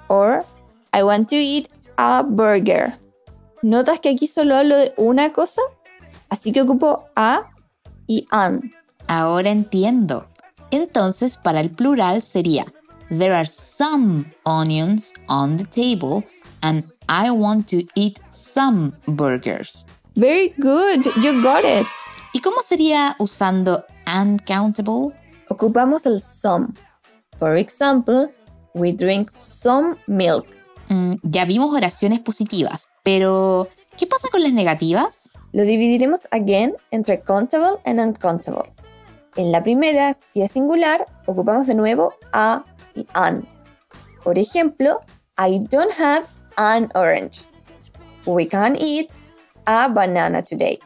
Or 0.10 0.46
I 0.94 1.02
want 1.02 1.28
to 1.30 1.38
eat 1.38 1.70
a 1.98 2.22
burger. 2.22 3.00
¿Notas 3.64 4.00
que 4.00 4.10
aquí 4.10 4.28
solo 4.28 4.58
hablo 4.58 4.78
de 4.78 4.94
una 4.98 5.34
cosa? 5.34 5.64
Así 6.30 6.52
que 6.52 6.62
ocupo 6.62 7.06
a 7.16 7.50
y 8.06 8.28
an. 8.30 8.72
Ahora 9.08 9.50
entiendo. 9.50 10.28
Entonces, 10.72 11.38
para 11.38 11.60
el 11.60 11.70
plural 11.70 12.22
sería 12.22 12.66
There 13.10 13.34
are 13.34 13.46
some 13.46 14.26
onions 14.46 15.14
on 15.28 15.58
the 15.58 15.66
table 15.66 16.24
and 16.62 16.86
I 17.10 17.30
want 17.30 17.68
to 17.72 17.82
eat 17.94 18.22
some 18.30 18.94
burgers. 19.06 19.86
Very 20.16 20.54
good, 20.58 21.06
you 21.22 21.42
got 21.42 21.66
it. 21.66 21.88
¿Y 22.34 22.40
cómo 22.40 22.62
sería 22.62 23.16
usando 23.20 23.86
uncountable? 24.08 25.14
Ocupamos 25.50 26.06
el 26.06 26.22
some. 26.22 26.70
For 27.36 27.58
example, 27.58 28.34
we 28.74 28.94
drink 28.94 29.30
some 29.36 29.98
milk. 30.08 30.46
Mm, 30.88 31.16
ya 31.24 31.44
vimos 31.46 31.76
oraciones 31.76 32.22
positivas, 32.22 32.90
pero 33.04 33.68
¿qué 33.98 34.08
pasa 34.08 34.30
con 34.32 34.44
las 34.44 34.54
negativas? 34.54 35.30
Lo 35.52 35.64
dividiremos 35.64 36.22
again 36.32 36.74
entre 36.92 37.22
countable 37.22 37.82
and 37.86 38.00
uncountable. 38.00 38.64
En 39.36 39.52
la 39.52 39.64
primera, 39.64 40.14
si 40.14 40.42
es 40.42 40.52
singular, 40.52 41.06
ocupamos 41.26 41.66
de 41.68 41.76
nuevo 41.76 42.14
a 42.34 42.66
y 42.96 43.08
an. 43.14 43.48
Por 44.24 44.38
ejemplo, 44.38 45.00
I 45.38 45.60
don't 45.60 45.92
have 46.00 46.26
an 46.58 46.90
orange. 46.94 47.46
We 48.26 48.48
can't 48.48 48.78
eat 48.80 49.18
a 49.66 49.88
banana 49.88 50.44
today. 50.44 50.80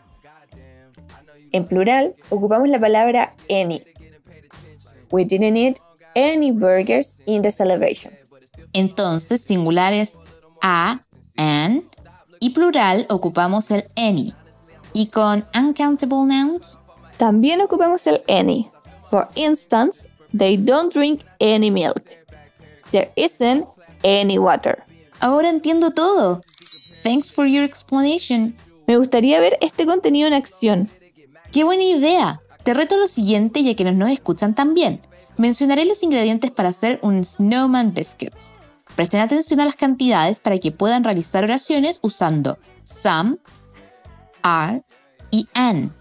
En 1.51 1.65
plural, 1.65 2.15
ocupamos 2.29 2.69
la 2.69 2.79
palabra 2.79 3.33
any. 3.49 3.81
We 5.11 5.25
didn't 5.25 5.57
eat 5.57 5.79
any 6.15 6.51
burgers 6.51 7.15
in 7.25 7.41
the 7.41 7.51
celebration. 7.51 8.13
Entonces, 8.73 9.41
singular 9.41 9.93
es 9.93 10.19
a, 10.61 11.01
an, 11.37 11.89
y 12.39 12.51
plural 12.51 13.05
ocupamos 13.09 13.71
el 13.71 13.85
any. 13.95 14.33
Y 14.93 15.07
con 15.07 15.45
uncountable 15.55 16.25
nouns, 16.25 16.79
También 17.17 17.61
ocupamos 17.61 18.05
el 18.07 18.23
any. 18.27 18.69
For 19.09 19.27
instance, 19.35 20.07
they 20.35 20.57
don't 20.57 20.93
drink 20.93 21.21
any 21.39 21.71
milk. 21.71 22.03
There 22.91 23.11
isn't 23.15 23.65
any 24.03 24.37
water. 24.37 24.85
ahora 25.19 25.49
entiendo 25.49 25.91
todo. 25.91 26.41
Thanks 27.03 27.31
for 27.31 27.45
your 27.45 27.63
explanation. 27.63 28.55
Me 28.87 28.97
gustaría 28.97 29.39
ver 29.39 29.57
este 29.61 29.85
contenido 29.85 30.27
en 30.27 30.33
acción. 30.33 30.89
¡Qué 31.51 31.63
buena 31.63 31.83
idea! 31.83 32.41
Te 32.63 32.73
reto 32.73 32.97
lo 32.97 33.07
siguiente 33.07 33.63
ya 33.63 33.75
que 33.75 33.83
nos, 33.83 33.95
nos 33.95 34.09
escuchan 34.09 34.55
también. 34.55 35.01
Mencionaré 35.37 35.85
los 35.85 36.03
ingredientes 36.03 36.51
para 36.51 36.69
hacer 36.69 36.99
un 37.01 37.23
Snowman 37.23 37.93
Biscuits. 37.93 38.55
Presten 38.95 39.19
atención 39.19 39.59
a 39.59 39.65
las 39.65 39.75
cantidades 39.75 40.39
para 40.39 40.57
que 40.57 40.71
puedan 40.71 41.03
realizar 41.03 41.43
oraciones 41.43 41.99
usando 42.01 42.57
some, 42.83 43.37
are 44.41 44.83
y 45.31 45.47
an. 45.53 45.93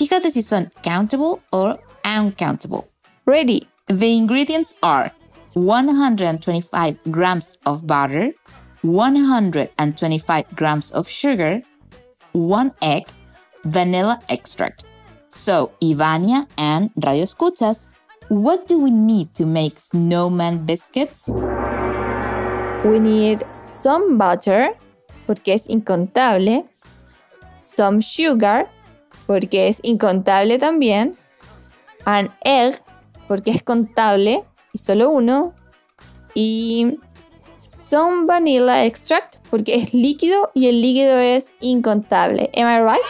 Fíjate 0.00 0.30
si 0.30 0.40
son 0.40 0.70
countable 0.82 1.42
or 1.52 1.76
uncountable. 2.06 2.88
Ready. 3.26 3.68
The 3.86 4.16
ingredients 4.16 4.76
are 4.82 5.12
125 5.52 6.96
grams 7.10 7.58
of 7.66 7.86
butter, 7.86 8.32
125 8.80 10.56
grams 10.56 10.90
of 10.92 11.06
sugar, 11.06 11.60
1 12.32 12.72
egg, 12.80 13.08
vanilla 13.66 14.18
extract. 14.30 14.84
So, 15.28 15.72
Ivania 15.82 16.46
and 16.56 16.90
Radio 17.04 17.24
Escuchas, 17.24 17.90
what 18.28 18.66
do 18.66 18.78
we 18.78 18.90
need 18.90 19.34
to 19.34 19.44
make 19.44 19.78
snowman 19.78 20.64
biscuits? 20.64 21.28
We 22.86 23.00
need 23.00 23.44
some 23.52 24.16
butter, 24.16 24.70
porque 25.26 25.48
es 25.48 25.66
incontable. 25.66 26.66
Some 27.58 28.00
sugar, 28.00 28.66
porque 29.30 29.68
es 29.68 29.78
incontable 29.84 30.58
también. 30.58 31.16
An 32.04 32.34
egg, 32.42 32.82
porque 33.28 33.52
es 33.52 33.62
contable 33.62 34.42
y 34.72 34.78
solo 34.78 35.08
uno. 35.10 35.54
Y 36.34 36.98
some 37.56 38.26
vanilla 38.26 38.84
extract, 38.84 39.36
porque 39.48 39.76
es 39.76 39.94
líquido 39.94 40.50
y 40.52 40.66
el 40.66 40.82
líquido 40.82 41.16
es 41.16 41.54
incontable. 41.60 42.50
Am 42.56 42.66
I 42.66 42.80
right? 42.80 43.04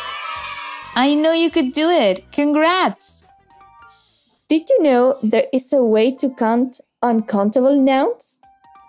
I 0.95 1.17
know 1.17 1.33
you 1.33 1.51
could 1.51 1.73
do 1.73 1.91
it. 1.91 2.23
Congrats! 2.37 3.25
Did 4.51 4.67
you 4.69 4.85
know 4.85 5.17
there 5.23 5.49
is 5.55 5.73
a 5.73 5.83
way 5.83 6.15
to 6.17 6.35
count 6.35 6.83
uncountable 7.01 7.81
nouns? 7.81 8.43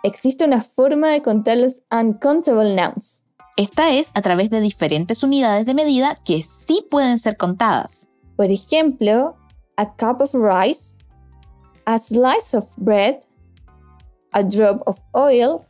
Existe 0.04 0.44
una 0.44 0.62
forma 0.62 1.12
de 1.12 1.22
contar 1.22 1.56
los 1.56 1.82
uncountable 1.89 2.76
nouns. 2.76 3.20
Esta 3.57 3.89
es 3.91 4.11
a 4.13 4.21
través 4.21 4.49
de 4.49 4.61
diferentes 4.61 5.23
unidades 5.23 5.65
de 5.65 5.73
medida 5.73 6.15
que 6.23 6.41
sí 6.41 6.85
pueden 6.89 7.19
ser 7.19 7.35
contadas. 7.35 8.07
Por 8.37 8.45
ejemplo, 8.45 9.35
a 9.75 9.95
cup 9.95 10.21
of 10.21 10.33
rice, 10.33 10.97
a 11.85 11.99
slice 11.99 12.55
of 12.55 12.65
bread, 12.77 13.19
a 14.31 14.41
drop 14.41 14.81
of 14.87 15.01
oil, 15.13 15.65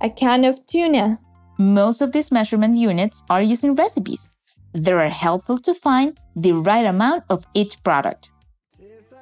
a 0.00 0.10
can 0.10 0.44
of 0.44 0.60
tuna. 0.66 1.18
Most 1.58 2.02
of 2.02 2.12
these 2.12 2.30
measurement 2.30 2.76
units 2.76 3.24
are 3.28 3.42
used 3.42 3.64
in 3.64 3.74
recipes. 3.74 4.30
They 4.72 4.92
are 4.92 5.08
helpful 5.08 5.58
to 5.58 5.74
find 5.74 6.18
the 6.36 6.52
right 6.52 6.86
amount 6.86 7.24
of 7.28 7.46
each 7.54 7.82
product. 7.82 8.28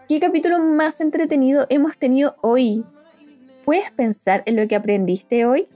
¿Qué 0.08 0.20
capítulo 0.20 0.58
más 0.58 1.00
entretenido 1.00 1.66
hemos 1.70 1.98
tenido 1.98 2.36
hoy? 2.42 2.84
¿Puedes 3.64 3.90
pensar 3.92 4.42
en 4.46 4.56
lo 4.56 4.66
que 4.66 4.74
aprendiste 4.74 5.44
hoy? 5.44 5.68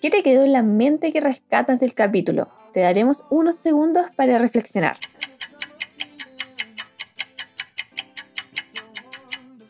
¿Qué 0.00 0.10
te 0.10 0.22
quedó 0.22 0.44
en 0.44 0.52
la 0.52 0.62
mente 0.62 1.12
que 1.12 1.20
rescatas 1.20 1.80
del 1.80 1.94
capítulo? 1.94 2.48
Te 2.72 2.80
daremos 2.80 3.24
unos 3.30 3.56
segundos 3.56 4.06
para 4.14 4.38
reflexionar. 4.38 4.98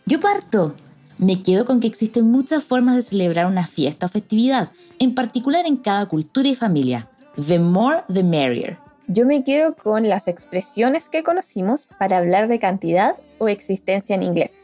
Yo 0.05 0.21
parto. 0.21 0.75
Me 1.19 1.43
quedo 1.43 1.65
con 1.65 1.81
que 1.81 1.87
existen 1.87 2.31
muchas 2.31 2.63
formas 2.63 2.97
de 2.97 3.03
celebrar 3.03 3.47
una 3.47 3.67
fiesta 3.67 4.07
o 4.07 4.09
festividad, 4.09 4.71
en 4.99 5.15
particular 5.15 5.65
en 5.67 5.77
cada 5.77 6.07
cultura 6.07 6.49
y 6.49 6.55
familia. 6.55 7.09
The 7.47 7.59
more, 7.59 8.03
the 8.13 8.23
merrier. 8.23 8.79
Yo 9.07 9.25
me 9.25 9.45
quedo 9.45 9.77
con 9.77 10.09
las 10.09 10.29
expresiones 10.29 11.09
que 11.09 11.23
conocimos 11.23 11.87
para 11.99 12.19
hablar 12.19 12.49
de 12.49 12.59
cantidad 12.59 13.15
o 13.39 13.49
existencia 13.49 14.17
en 14.17 14.25
inglés, 14.25 14.63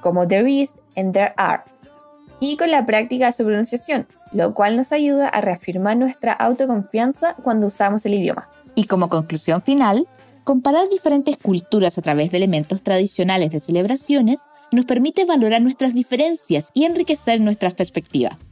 como 0.00 0.28
there 0.28 0.48
is 0.48 0.74
and 0.96 1.12
there 1.12 1.32
are, 1.36 1.62
y 2.40 2.56
con 2.56 2.70
la 2.70 2.84
práctica 2.84 3.26
de 3.26 3.32
su 3.32 3.44
pronunciación, 3.44 4.06
lo 4.34 4.52
cual 4.52 4.76
nos 4.76 4.92
ayuda 4.92 5.28
a 5.28 5.40
reafirmar 5.40 5.96
nuestra 5.96 6.32
autoconfianza 6.32 7.34
cuando 7.36 7.68
usamos 7.68 8.04
el 8.04 8.14
idioma. 8.14 8.48
Y 8.74 8.84
como 8.84 9.08
conclusión 9.08 9.62
final, 9.62 10.08
comparar 10.42 10.88
diferentes 10.88 11.36
culturas 11.38 11.96
a 11.96 12.02
través 12.02 12.32
de 12.32 12.38
elementos 12.38 12.82
tradicionales 12.82 13.52
de 13.52 13.60
celebraciones 13.60 14.46
nos 14.72 14.84
permite 14.84 15.24
valorar 15.24 15.62
nuestras 15.62 15.94
diferencias 15.94 16.70
y 16.74 16.84
enriquecer 16.84 17.40
nuestras 17.40 17.74
perspectivas. 17.74 18.46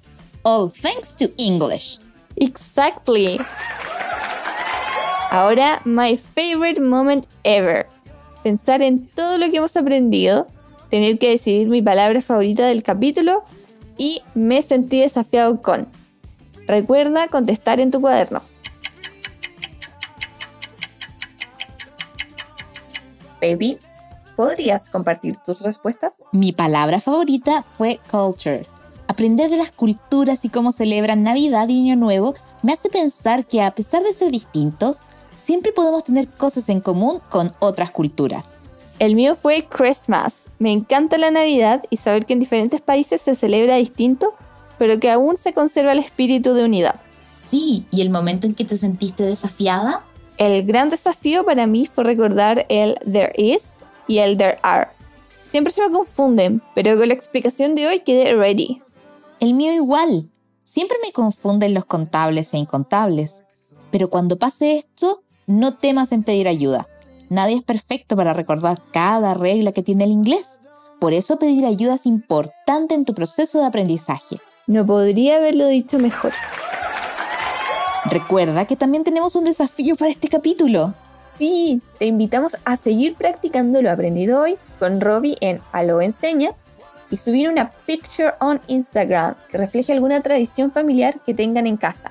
All 0.45 0.71
thanks 0.71 1.17
to 1.17 1.27
English. 1.37 1.99
Exactly. 2.37 3.39
Ahora, 5.31 5.83
my 5.85 6.17
favorite 6.17 6.81
moment 6.81 7.27
ever. 7.43 7.87
Pensar 8.45 8.83
en 8.83 9.07
todo 9.09 9.39
lo 9.39 9.51
que 9.51 9.57
hemos 9.57 9.77
aprendido, 9.77 10.47
tener 10.91 11.19
que 11.19 11.31
decidir 11.31 11.69
mi 11.69 11.83
palabra 11.83 12.21
favorita 12.21 12.67
del 12.67 12.83
capítulo 12.83 13.43
y 13.97 14.23
me 14.35 14.63
sentí 14.63 15.01
desafiado 15.01 15.61
con. 15.63 15.89
Recuerda 16.67 17.29
contestar 17.29 17.81
en 17.81 17.91
tu 17.91 18.01
cuaderno. 18.01 18.43
Baby, 23.41 23.79
¿podrías 24.37 24.89
compartir 24.89 25.37
tus 25.39 25.63
respuestas? 25.63 26.23
Mi 26.31 26.53
palabra 26.53 27.01
favorita 27.01 27.63
fue 27.63 28.01
culture. 28.11 28.67
Aprender 29.09 29.51
de 29.51 29.57
las 29.57 29.73
culturas 29.73 30.45
y 30.45 30.49
cómo 30.49 30.71
celebran 30.73 31.25
Navidad 31.25 31.69
y 31.69 31.81
Año 31.81 31.97
Nuevo 31.97 32.35
me 32.63 32.73
hace 32.73 32.89
pensar 32.89 33.45
que 33.45 33.63
a 33.63 33.75
pesar 33.75 34.05
de 34.05 34.15
ser 34.15 34.31
distintos, 34.31 35.01
siempre 35.37 35.73
podemos 35.73 36.05
tener 36.05 36.29
cosas 36.29 36.69
en 36.69 36.81
común 36.81 37.21
con 37.29 37.53
otras 37.59 37.91
culturas. 37.91 38.62
El 39.03 39.17
mío 39.17 39.35
fue 39.35 39.67
Christmas. 39.69 40.49
Me 40.61 40.71
encanta 40.71 41.19
la 41.19 41.33
Navidad 41.33 41.83
y 41.91 41.97
saber 41.97 42.25
que 42.25 42.35
en 42.35 42.39
diferentes 42.39 42.81
países 42.81 43.21
se 43.21 43.35
celebra 43.35 43.75
distinto, 43.75 44.33
pero 44.79 45.01
que 45.01 45.11
aún 45.11 45.37
se 45.37 45.53
conserva 45.53 45.91
el 45.91 45.99
espíritu 45.99 46.55
de 46.55 46.63
unidad. 46.63 47.01
Sí, 47.35 47.85
¿y 47.91 48.01
el 48.01 48.11
momento 48.11 48.47
en 48.47 48.55
que 48.55 48.65
te 48.65 48.77
sentiste 48.77 49.25
desafiada? 49.25 50.05
El 50.39 50.65
gran 50.65 50.89
desafío 50.89 51.45
para 51.45 51.67
mí 51.67 51.85
fue 51.85 52.05
recordar 52.05 52.65
el 52.69 52.95
there 53.01 53.33
is 53.37 53.81
y 54.07 54.19
el 54.19 54.37
there 54.37 54.59
are. 54.63 54.91
Siempre 55.41 55.73
se 55.73 55.83
me 55.83 55.93
confunden, 55.93 56.63
pero 56.73 56.97
con 56.97 57.09
la 57.09 57.15
explicación 57.15 57.75
de 57.75 57.89
hoy 57.89 58.01
quedé 58.03 58.33
ready. 58.37 58.83
El 59.41 59.55
mío 59.55 59.73
igual. 59.73 60.31
Siempre 60.63 60.97
me 61.05 61.11
confunden 61.11 61.75
los 61.75 61.87
contables 61.87 62.55
e 62.55 62.59
incontables. 62.59 63.47
Pero 63.91 64.11
cuando 64.11 64.39
pase 64.39 64.79
esto, 64.79 65.25
no 65.49 65.75
temas 65.75 66.13
en 66.13 66.23
pedir 66.23 66.47
ayuda. 66.47 66.87
Nadie 67.33 67.57
es 67.57 67.63
perfecto 67.63 68.15
para 68.15 68.35
recordar 68.35 68.77
cada 68.93 69.33
regla 69.33 69.73
que 69.73 69.83
tiene 69.83 70.05
el 70.05 70.11
inglés. 70.11 70.61
Por 71.01 71.15
eso 71.15 71.39
pedir 71.39 71.65
ayuda 71.65 71.95
es 71.95 72.05
importante 72.05 72.95
en 72.95 73.07
tu 73.07 73.15
proceso 73.15 73.59
de 73.59 73.65
aprendizaje. 73.65 74.37
No 74.67 74.85
podría 74.85 75.37
haberlo 75.37 75.67
dicho 75.67 75.99
mejor. 75.99 76.33
Recuerda 78.05 78.67
que 78.67 78.77
también 78.77 79.03
tenemos 79.03 79.35
un 79.35 79.45
desafío 79.45 79.97
para 79.97 80.11
este 80.11 80.29
capítulo. 80.29 80.93
Sí, 81.23 81.81
te 81.99 82.05
invitamos 82.05 82.59
a 82.67 82.77
seguir 82.77 83.15
practicando 83.15 83.81
lo 83.81 83.91
aprendido 83.91 84.43
hoy 84.43 84.59
con 84.79 85.01
Robbie 85.01 85.39
en 85.41 85.63
Alo 85.73 86.03
Enseña 86.03 86.51
y 87.11 87.17
subir 87.17 87.49
una 87.49 87.71
picture 87.87 88.35
on 88.41 88.61
Instagram 88.67 89.37
que 89.49 89.57
refleje 89.57 89.95
alguna 89.95 90.21
tradición 90.21 90.71
familiar 90.71 91.19
que 91.21 91.33
tengan 91.33 91.67
en 91.67 91.79
casa. 91.79 92.11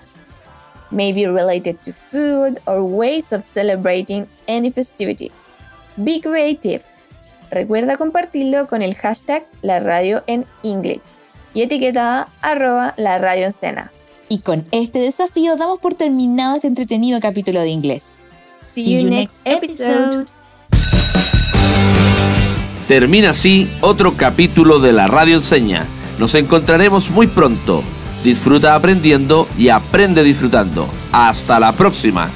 Maybe 0.92 1.26
related 1.26 1.78
to 1.86 1.94
food 1.94 2.60
or 2.66 2.82
ways 2.84 3.32
of 3.32 3.44
celebrating 3.44 4.28
any 4.48 4.72
festivity. 4.72 5.32
Be 5.98 6.20
creative. 6.22 6.84
Recuerda 7.50 7.98
compartirlo 7.98 8.68
con 8.68 8.82
el 8.82 8.96
hashtag 8.96 9.46
La 9.62 9.80
Radio 9.80 10.24
en 10.28 10.46
English 10.64 11.16
y 11.54 11.62
etiquetada 11.64 12.30
arroba 12.42 12.94
la 12.98 13.18
radio 13.18 13.46
en 13.46 13.54
cena. 13.54 13.92
Y 14.30 14.40
con 14.40 14.66
este 14.72 15.00
desafío 15.00 15.58
damos 15.58 15.80
por 15.80 15.94
terminado 15.94 16.56
este 16.56 16.68
entretenido 16.68 17.20
capítulo 17.20 17.62
de 17.62 17.70
inglés. 17.70 18.20
See 18.62 19.02
you 19.02 19.10
next 19.10 19.42
episode. 19.46 20.26
Termina 22.88 23.32
así 23.32 23.70
otro 23.82 24.16
capítulo 24.16 24.80
de 24.80 24.94
la 24.94 25.08
Radio 25.08 25.36
Enseña. 25.36 25.86
Nos 26.20 26.36
encontraremos 26.36 27.10
muy 27.10 27.28
pronto. 27.28 27.84
Disfruta 28.24 28.76
aprendiendo 28.76 29.48
y 29.58 29.70
aprende 29.70 30.24
disfrutando. 30.24 30.88
Hasta 31.12 31.60
la 31.60 31.74
próxima. 31.74 32.30